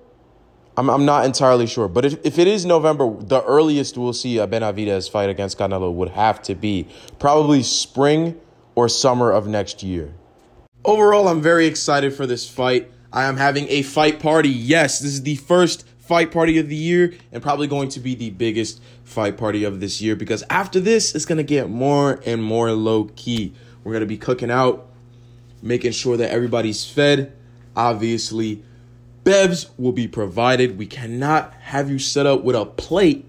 I'm, 0.77 0.89
I'm 0.89 1.05
not 1.05 1.25
entirely 1.25 1.67
sure. 1.67 1.89
But 1.89 2.05
if, 2.05 2.25
if 2.25 2.39
it 2.39 2.47
is 2.47 2.65
November, 2.65 3.13
the 3.19 3.43
earliest 3.45 3.99
we'll 3.99 4.13
see 4.13 4.39
a 4.39 4.47
Benavidez 4.47 5.11
fight 5.11 5.29
against 5.29 5.59
Canelo 5.59 5.93
would 5.93 6.11
have 6.11 6.41
to 6.43 6.55
be 6.55 6.87
probably 7.19 7.63
spring 7.63 8.41
or 8.75 8.89
summer 8.89 9.33
of 9.33 9.47
next 9.47 9.83
year. 9.83 10.15
Overall, 10.85 11.29
I'm 11.29 11.43
very 11.43 11.67
excited 11.67 12.15
for 12.15 12.27
this 12.27 12.49
fight. 12.49 12.91
I 13.13 13.25
am 13.25 13.37
having 13.37 13.67
a 13.69 13.83
fight 13.83 14.21
party. 14.21 14.51
Yes, 14.51 15.01
this 15.01 15.13
is 15.13 15.23
the 15.23 15.37
first 15.37 15.87
fight 15.99 16.31
party 16.31 16.59
of 16.59 16.69
the 16.69 16.77
year 16.77 17.15
and 17.33 17.43
probably 17.43 17.67
going 17.67 17.89
to 17.89 17.99
be 17.99 18.15
the 18.15 18.31
biggest 18.31 18.81
fight 19.03 19.37
party 19.37 19.65
of 19.65 19.81
this 19.81 20.01
year 20.01 20.15
because 20.15 20.45
after 20.49 20.79
this, 20.79 21.15
it's 21.15 21.25
going 21.25 21.39
to 21.39 21.45
get 21.45 21.69
more 21.69 22.21
and 22.25 22.43
more 22.43 22.71
low 22.71 23.05
key. 23.17 23.53
We're 23.83 23.93
going 23.93 24.03
to 24.03 24.07
be 24.07 24.19
cooking 24.19 24.51
out, 24.51 24.89
making 25.63 25.93
sure 25.93 26.17
that 26.17 26.31
everybody's 26.31 26.85
fed. 26.85 27.33
Obviously, 27.75 28.63
bevs 29.27 29.69
will 29.77 29.93
be 29.93 30.07
provided. 30.07 30.79
We 30.79 30.87
cannot 30.87 31.53
have 31.55 31.91
you 31.91 31.99
set 31.99 32.27
up 32.27 32.45
with 32.45 32.55
a 32.55 32.65
plate 32.65 33.27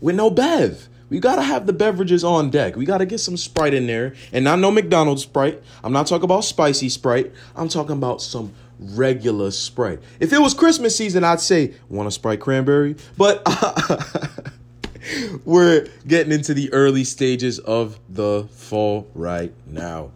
with 0.00 0.16
no 0.16 0.28
bev. 0.28 0.88
We 1.08 1.20
gotta 1.20 1.42
have 1.42 1.66
the 1.66 1.72
beverages 1.72 2.24
on 2.24 2.50
deck. 2.50 2.74
We 2.74 2.84
gotta 2.84 3.06
get 3.06 3.18
some 3.18 3.36
Sprite 3.36 3.72
in 3.72 3.86
there, 3.86 4.14
and 4.32 4.44
not 4.44 4.58
no 4.58 4.72
McDonald's 4.72 5.22
Sprite. 5.22 5.62
I'm 5.84 5.92
not 5.92 6.08
talking 6.08 6.24
about 6.24 6.44
spicy 6.44 6.88
Sprite. 6.88 7.32
I'm 7.54 7.68
talking 7.68 7.92
about 7.96 8.20
some 8.20 8.52
regular 8.80 9.52
Sprite. 9.52 10.00
If 10.18 10.32
it 10.32 10.40
was 10.40 10.52
Christmas 10.52 10.96
season, 10.96 11.22
I'd 11.22 11.40
say 11.40 11.74
want 11.88 12.08
a 12.08 12.10
Sprite 12.10 12.40
cranberry, 12.40 12.96
but 13.16 13.46
we're 15.44 15.86
getting 16.08 16.32
into 16.32 16.54
the 16.54 16.72
early 16.72 17.04
stages 17.04 17.60
of 17.60 18.00
the 18.08 18.48
fall 18.50 19.08
right 19.14 19.52
now. 19.64 20.10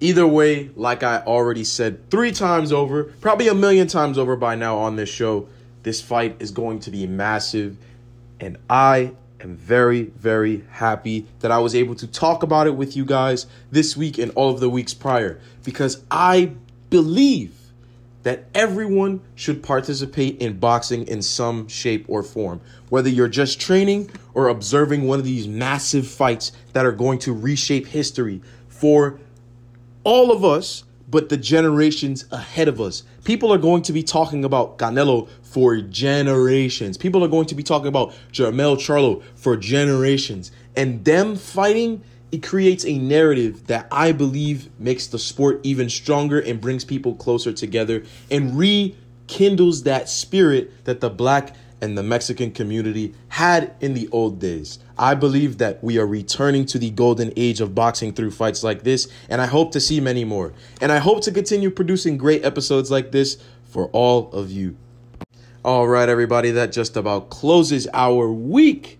Either 0.00 0.26
way, 0.26 0.70
like 0.76 1.02
I 1.02 1.18
already 1.18 1.62
said 1.62 2.08
three 2.10 2.32
times 2.32 2.72
over, 2.72 3.04
probably 3.04 3.48
a 3.48 3.54
million 3.54 3.86
times 3.86 4.16
over 4.16 4.34
by 4.34 4.54
now 4.54 4.78
on 4.78 4.96
this 4.96 5.10
show, 5.10 5.46
this 5.82 6.00
fight 6.00 6.36
is 6.40 6.50
going 6.50 6.80
to 6.80 6.90
be 6.90 7.06
massive. 7.06 7.76
And 8.40 8.56
I 8.68 9.12
am 9.40 9.56
very, 9.56 10.04
very 10.04 10.64
happy 10.70 11.26
that 11.40 11.50
I 11.50 11.58
was 11.58 11.74
able 11.74 11.94
to 11.96 12.06
talk 12.06 12.42
about 12.42 12.66
it 12.66 12.76
with 12.76 12.96
you 12.96 13.04
guys 13.04 13.46
this 13.70 13.94
week 13.94 14.16
and 14.16 14.32
all 14.32 14.50
of 14.50 14.60
the 14.60 14.70
weeks 14.70 14.94
prior 14.94 15.38
because 15.64 16.02
I 16.10 16.52
believe 16.88 17.54
that 18.22 18.44
everyone 18.54 19.20
should 19.34 19.62
participate 19.62 20.40
in 20.40 20.58
boxing 20.58 21.06
in 21.08 21.22
some 21.22 21.68
shape 21.68 22.04
or 22.08 22.22
form. 22.22 22.60
Whether 22.88 23.08
you're 23.08 23.28
just 23.28 23.60
training 23.60 24.10
or 24.34 24.48
observing 24.48 25.06
one 25.06 25.18
of 25.18 25.24
these 25.24 25.48
massive 25.48 26.06
fights 26.06 26.52
that 26.72 26.84
are 26.84 26.92
going 26.92 27.18
to 27.20 27.32
reshape 27.32 27.86
history 27.86 28.42
for 28.68 29.18
all 30.04 30.32
of 30.32 30.44
us, 30.44 30.84
but 31.08 31.28
the 31.28 31.36
generations 31.36 32.24
ahead 32.30 32.68
of 32.68 32.80
us. 32.80 33.02
People 33.24 33.52
are 33.52 33.58
going 33.58 33.82
to 33.82 33.92
be 33.92 34.02
talking 34.02 34.44
about 34.44 34.78
Canelo 34.78 35.28
for 35.42 35.76
generations. 35.80 36.96
People 36.96 37.24
are 37.24 37.28
going 37.28 37.46
to 37.46 37.54
be 37.54 37.62
talking 37.62 37.88
about 37.88 38.14
Jermell 38.32 38.76
Charlo 38.76 39.22
for 39.34 39.56
generations. 39.56 40.52
And 40.76 41.04
them 41.04 41.34
fighting, 41.34 42.02
it 42.30 42.44
creates 42.44 42.84
a 42.84 42.96
narrative 42.96 43.66
that 43.66 43.88
I 43.90 44.12
believe 44.12 44.68
makes 44.78 45.08
the 45.08 45.18
sport 45.18 45.60
even 45.64 45.90
stronger 45.90 46.38
and 46.38 46.60
brings 46.60 46.84
people 46.84 47.16
closer 47.16 47.52
together 47.52 48.04
and 48.30 48.56
rekindles 48.56 49.82
that 49.82 50.08
spirit 50.08 50.84
that 50.84 51.00
the 51.00 51.10
black 51.10 51.56
and 51.80 51.96
the 51.96 52.02
Mexican 52.02 52.50
community 52.50 53.14
had 53.28 53.74
in 53.80 53.94
the 53.94 54.08
old 54.12 54.38
days. 54.38 54.78
I 54.98 55.14
believe 55.14 55.58
that 55.58 55.82
we 55.82 55.98
are 55.98 56.06
returning 56.06 56.66
to 56.66 56.78
the 56.78 56.90
golden 56.90 57.32
age 57.36 57.60
of 57.60 57.74
boxing 57.74 58.12
through 58.12 58.32
fights 58.32 58.62
like 58.62 58.82
this, 58.82 59.08
and 59.28 59.40
I 59.40 59.46
hope 59.46 59.72
to 59.72 59.80
see 59.80 60.00
many 60.00 60.24
more. 60.24 60.52
And 60.80 60.92
I 60.92 60.98
hope 60.98 61.22
to 61.22 61.32
continue 61.32 61.70
producing 61.70 62.18
great 62.18 62.44
episodes 62.44 62.90
like 62.90 63.12
this 63.12 63.38
for 63.64 63.86
all 63.92 64.30
of 64.32 64.50
you. 64.50 64.76
All 65.64 65.86
right, 65.86 66.08
everybody, 66.08 66.50
that 66.52 66.72
just 66.72 66.96
about 66.96 67.30
closes 67.30 67.86
our 67.92 68.32
week 68.32 68.98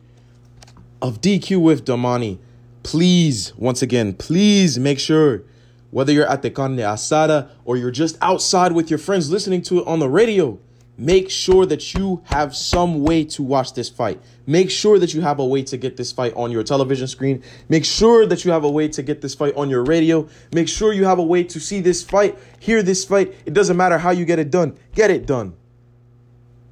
of 1.03 1.21
DQ 1.21 1.61
with 1.61 1.85
Damani. 1.85 2.39
Please, 2.83 3.55
once 3.57 3.83
again, 3.83 4.15
please 4.15 4.79
make 4.79 4.99
sure 4.99 5.43
whether 5.91 6.13
you're 6.13 6.29
at 6.29 6.43
the 6.43 6.51
carne 6.51 6.77
asada 6.77 7.49
or 7.65 7.77
you're 7.77 7.91
just 7.91 8.17
outside 8.21 8.73
with 8.73 8.91
your 8.91 8.99
friends 8.99 9.31
listening 9.31 9.63
to 9.63 9.81
it 9.81 9.87
on 9.87 9.99
the 9.99 10.09
radio, 10.09 10.59
make 11.01 11.31
sure 11.31 11.65
that 11.65 11.95
you 11.95 12.23
have 12.25 12.55
some 12.55 13.03
way 13.03 13.25
to 13.25 13.43
watch 13.43 13.73
this 13.73 13.89
fight. 13.89 14.21
Make 14.47 14.71
sure 14.71 14.99
that 14.99 15.15
you 15.15 15.23
have 15.23 15.39
a 15.39 15.47
way 15.47 15.63
to 15.63 15.79
get 15.79 15.97
this 15.97 16.13
fight 16.13 16.35
on 16.37 16.53
your 16.53 16.63
television 16.63 17.09
screen. 17.09 17.43
Make 17.71 17.87
sure 17.87 18.27
that 18.27 18.45
you 18.45 18.51
have 18.51 18.65
a 18.65 18.71
way 18.71 18.87
to 18.89 19.03
get 19.03 19.23
this 19.23 19.35
fight 19.35 19.55
on 19.57 19.71
your 19.71 19.83
radio. 19.83 20.29
Make 20.53 20.69
sure 20.69 20.93
you 20.93 21.07
have 21.07 21.19
a 21.19 21.25
way 21.25 21.43
to 21.45 21.59
see 21.59 21.81
this 21.81 22.05
fight, 22.05 22.39
hear 22.59 22.83
this 22.83 23.05
fight. 23.05 23.35
It 23.47 23.55
doesn't 23.55 23.79
matter 23.79 23.97
how 23.97 24.11
you 24.11 24.27
get 24.27 24.39
it 24.39 24.51
done, 24.51 24.77
get 24.95 25.11
it 25.11 25.27
done. 25.27 25.55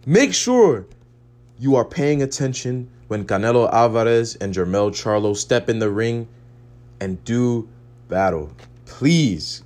Make 0.05 0.35
sure 0.35 0.87
you 1.59 1.77
are 1.77 1.85
paying 1.85 2.23
attention 2.23 2.91
when 3.09 3.25
Canelo 3.25 3.73
Alvarez 3.73 4.37
and 4.37 4.55
Jermell 4.55 4.91
Charlo 4.91 5.35
step 5.35 5.71
in 5.71 5.79
the 5.79 5.91
ring 5.91 6.29
and 7.01 7.23
do 7.25 7.67
battle. 8.09 8.53
Please 8.85 9.63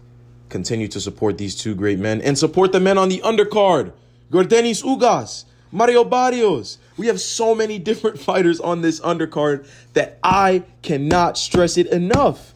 continue 0.49 0.87
to 0.87 1.01
support 1.01 1.39
these 1.39 1.57
two 1.57 1.75
great 1.75 1.99
men 1.99 2.21
and 2.21 2.39
support 2.39 2.71
the 2.71 2.79
men 2.79 2.99
on 2.99 3.09
the 3.09 3.21
undercard. 3.23 3.93
Yordenis 4.33 4.83
Ugas, 4.83 5.45
Mario 5.71 6.05
Barrios. 6.05 6.79
We 6.97 7.07
have 7.07 7.21
so 7.21 7.55
many 7.55 7.79
different 7.79 8.19
fighters 8.29 8.59
on 8.61 8.81
this 8.81 8.99
undercard 9.01 9.69
that 9.93 10.19
I 10.23 10.65
cannot 10.81 11.37
stress 11.37 11.77
it 11.77 11.87
enough. 11.89 12.55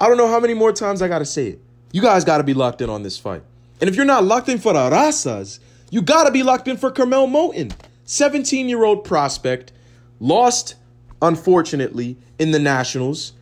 I 0.00 0.06
don't 0.06 0.18
know 0.18 0.28
how 0.28 0.38
many 0.38 0.54
more 0.54 0.72
times 0.72 1.02
I 1.02 1.08
gotta 1.08 1.24
say 1.24 1.48
it. 1.48 1.60
You 1.92 2.02
guys 2.02 2.24
gotta 2.24 2.44
be 2.44 2.54
locked 2.54 2.82
in 2.82 2.90
on 2.90 3.02
this 3.02 3.18
fight. 3.18 3.42
And 3.80 3.88
if 3.88 3.96
you're 3.96 4.04
not 4.04 4.24
locked 4.24 4.48
in 4.48 4.58
for 4.58 4.72
the 4.74 4.90
Razas, 4.90 5.60
you 5.90 6.02
gotta 6.02 6.30
be 6.30 6.42
locked 6.42 6.68
in 6.68 6.76
for 6.76 6.90
Curmel 6.90 7.26
Moton. 7.28 7.72
17 8.04 8.68
year 8.68 8.84
old 8.84 9.04
prospect, 9.04 9.72
lost, 10.20 10.74
unfortunately, 11.22 12.16
in 12.38 12.50
the 12.50 12.58
Nationals. 12.58 13.32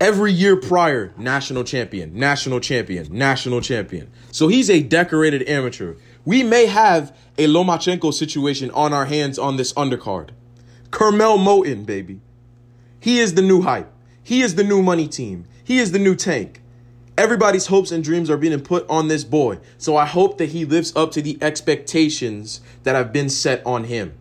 Every 0.00 0.32
year 0.32 0.56
prior, 0.56 1.12
national 1.16 1.64
champion, 1.64 2.18
national 2.18 2.60
champion, 2.60 3.06
national 3.16 3.60
champion. 3.60 4.10
So 4.32 4.48
he's 4.48 4.68
a 4.68 4.82
decorated 4.82 5.48
amateur. 5.48 5.94
We 6.24 6.42
may 6.42 6.66
have 6.66 7.14
a 7.36 7.46
Lomachenko 7.46 8.14
situation 8.14 8.70
on 8.70 8.92
our 8.92 9.04
hands 9.04 9.38
on 9.38 9.56
this 9.56 9.72
undercard. 9.74 10.30
Curmel 10.90 11.38
Moton, 11.38 11.84
baby. 11.84 12.20
He 12.98 13.18
is 13.18 13.34
the 13.34 13.42
new 13.42 13.60
hype. 13.60 13.92
He 14.22 14.40
is 14.40 14.54
the 14.54 14.64
new 14.64 14.82
money 14.82 15.06
team. 15.06 15.44
He 15.62 15.78
is 15.78 15.92
the 15.92 15.98
new 15.98 16.14
tank. 16.14 16.62
Everybody's 17.18 17.66
hopes 17.66 17.92
and 17.92 18.02
dreams 18.02 18.30
are 18.30 18.38
being 18.38 18.58
put 18.60 18.88
on 18.88 19.08
this 19.08 19.22
boy. 19.22 19.58
So 19.76 19.96
I 19.96 20.06
hope 20.06 20.38
that 20.38 20.48
he 20.48 20.64
lives 20.64 20.96
up 20.96 21.12
to 21.12 21.22
the 21.22 21.36
expectations 21.42 22.60
that 22.84 22.96
have 22.96 23.12
been 23.12 23.28
set 23.28 23.64
on 23.66 23.84
him. 23.84 24.14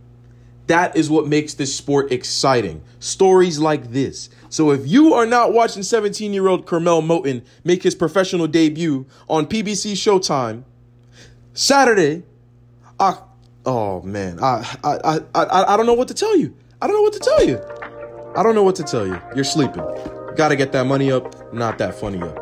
That 0.67 0.95
is 0.95 1.09
what 1.09 1.27
makes 1.27 1.53
this 1.53 1.75
sport 1.75 2.11
exciting. 2.11 2.83
Stories 2.99 3.59
like 3.59 3.91
this. 3.91 4.29
So 4.49 4.71
if 4.71 4.85
you 4.85 5.13
are 5.13 5.25
not 5.25 5.53
watching 5.53 5.83
17 5.83 6.33
year 6.33 6.47
old 6.47 6.65
Curmel 6.65 7.01
Moton 7.01 7.43
make 7.63 7.83
his 7.83 7.95
professional 7.95 8.47
debut 8.47 9.05
on 9.29 9.45
PBC 9.45 9.93
Showtime 9.93 10.63
Saturday, 11.53 12.23
I, 12.99 13.17
oh 13.65 14.01
man, 14.01 14.39
I, 14.41 14.77
I, 14.83 14.97
I, 15.03 15.19
I, 15.35 15.73
I 15.73 15.77
don't 15.77 15.85
know 15.85 15.93
what 15.93 16.07
to 16.07 16.15
tell 16.15 16.35
you. 16.35 16.55
I 16.81 16.87
don't 16.87 16.95
know 16.95 17.03
what 17.03 17.13
to 17.13 17.19
tell 17.19 17.45
you. 17.45 17.61
I 18.35 18.41
don't 18.41 18.55
know 18.55 18.63
what 18.63 18.75
to 18.77 18.83
tell 18.83 19.05
you. 19.05 19.21
You're 19.35 19.43
sleeping. 19.43 19.83
Gotta 20.35 20.55
get 20.55 20.71
that 20.71 20.87
money 20.87 21.11
up, 21.11 21.53
not 21.53 21.77
that 21.77 21.93
funny 21.93 22.19
up. 22.21 22.39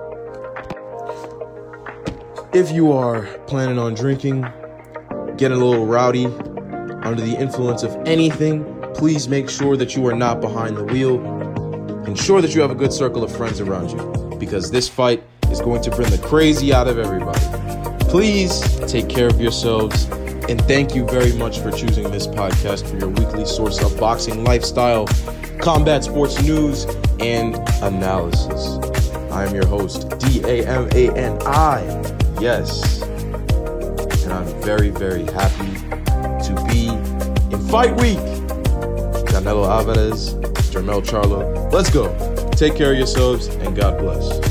If 2.55 2.71
you 2.71 2.93
are 2.93 3.23
planning 3.47 3.77
on 3.77 3.95
drinking, 3.95 4.45
getting 5.35 5.59
a 5.59 5.65
little 5.65 5.85
rowdy, 5.85 6.25
under 7.03 7.21
the 7.21 7.35
influence 7.37 7.83
of 7.83 7.93
anything, 8.05 8.63
please 8.93 9.27
make 9.27 9.49
sure 9.49 9.75
that 9.75 9.93
you 9.95 10.07
are 10.07 10.15
not 10.15 10.39
behind 10.39 10.77
the 10.77 10.85
wheel. 10.85 11.15
Ensure 12.05 12.41
that 12.41 12.55
you 12.55 12.61
have 12.61 12.71
a 12.71 12.75
good 12.75 12.93
circle 12.93 13.23
of 13.25 13.35
friends 13.35 13.59
around 13.59 13.89
you 13.89 14.37
because 14.37 14.71
this 14.71 14.87
fight 14.87 15.21
is 15.49 15.59
going 15.59 15.81
to 15.81 15.91
bring 15.91 16.09
the 16.11 16.17
crazy 16.19 16.73
out 16.73 16.87
of 16.87 16.97
everybody. 16.97 17.80
Please 18.11 18.59
take 18.91 19.07
care 19.07 19.27
of 19.27 19.39
yourselves 19.39 20.03
and 20.49 20.61
thank 20.63 20.93
you 20.93 21.05
very 21.05 21.31
much 21.31 21.59
for 21.59 21.71
choosing 21.71 22.11
this 22.11 22.27
podcast 22.27 22.85
for 22.85 22.97
your 22.97 23.07
weekly 23.07 23.45
source 23.45 23.81
of 23.81 23.97
boxing 23.97 24.43
lifestyle, 24.43 25.07
combat 25.59 26.03
sports 26.03 26.43
news, 26.43 26.83
and 27.21 27.55
analysis. 27.81 28.77
I 29.31 29.45
am 29.45 29.55
your 29.55 29.65
host, 29.65 30.09
D 30.19 30.41
A 30.43 30.67
M 30.67 30.89
A 30.91 31.17
N 31.17 31.37
I. 31.43 31.83
Yes. 32.41 33.01
And 33.01 34.33
I'm 34.33 34.61
very, 34.61 34.89
very 34.89 35.23
happy 35.23 35.73
to 36.43 36.65
be 36.67 36.89
in 36.89 37.65
fight 37.69 37.95
week. 37.95 38.19
Canelo 39.31 39.65
Alvarez, 39.69 40.33
Jermell 40.69 41.01
Charlo. 41.01 41.71
Let's 41.71 41.89
go. 41.89 42.13
Take 42.57 42.75
care 42.75 42.91
of 42.91 42.97
yourselves 42.97 43.47
and 43.47 43.73
God 43.73 43.97
bless. 43.99 44.41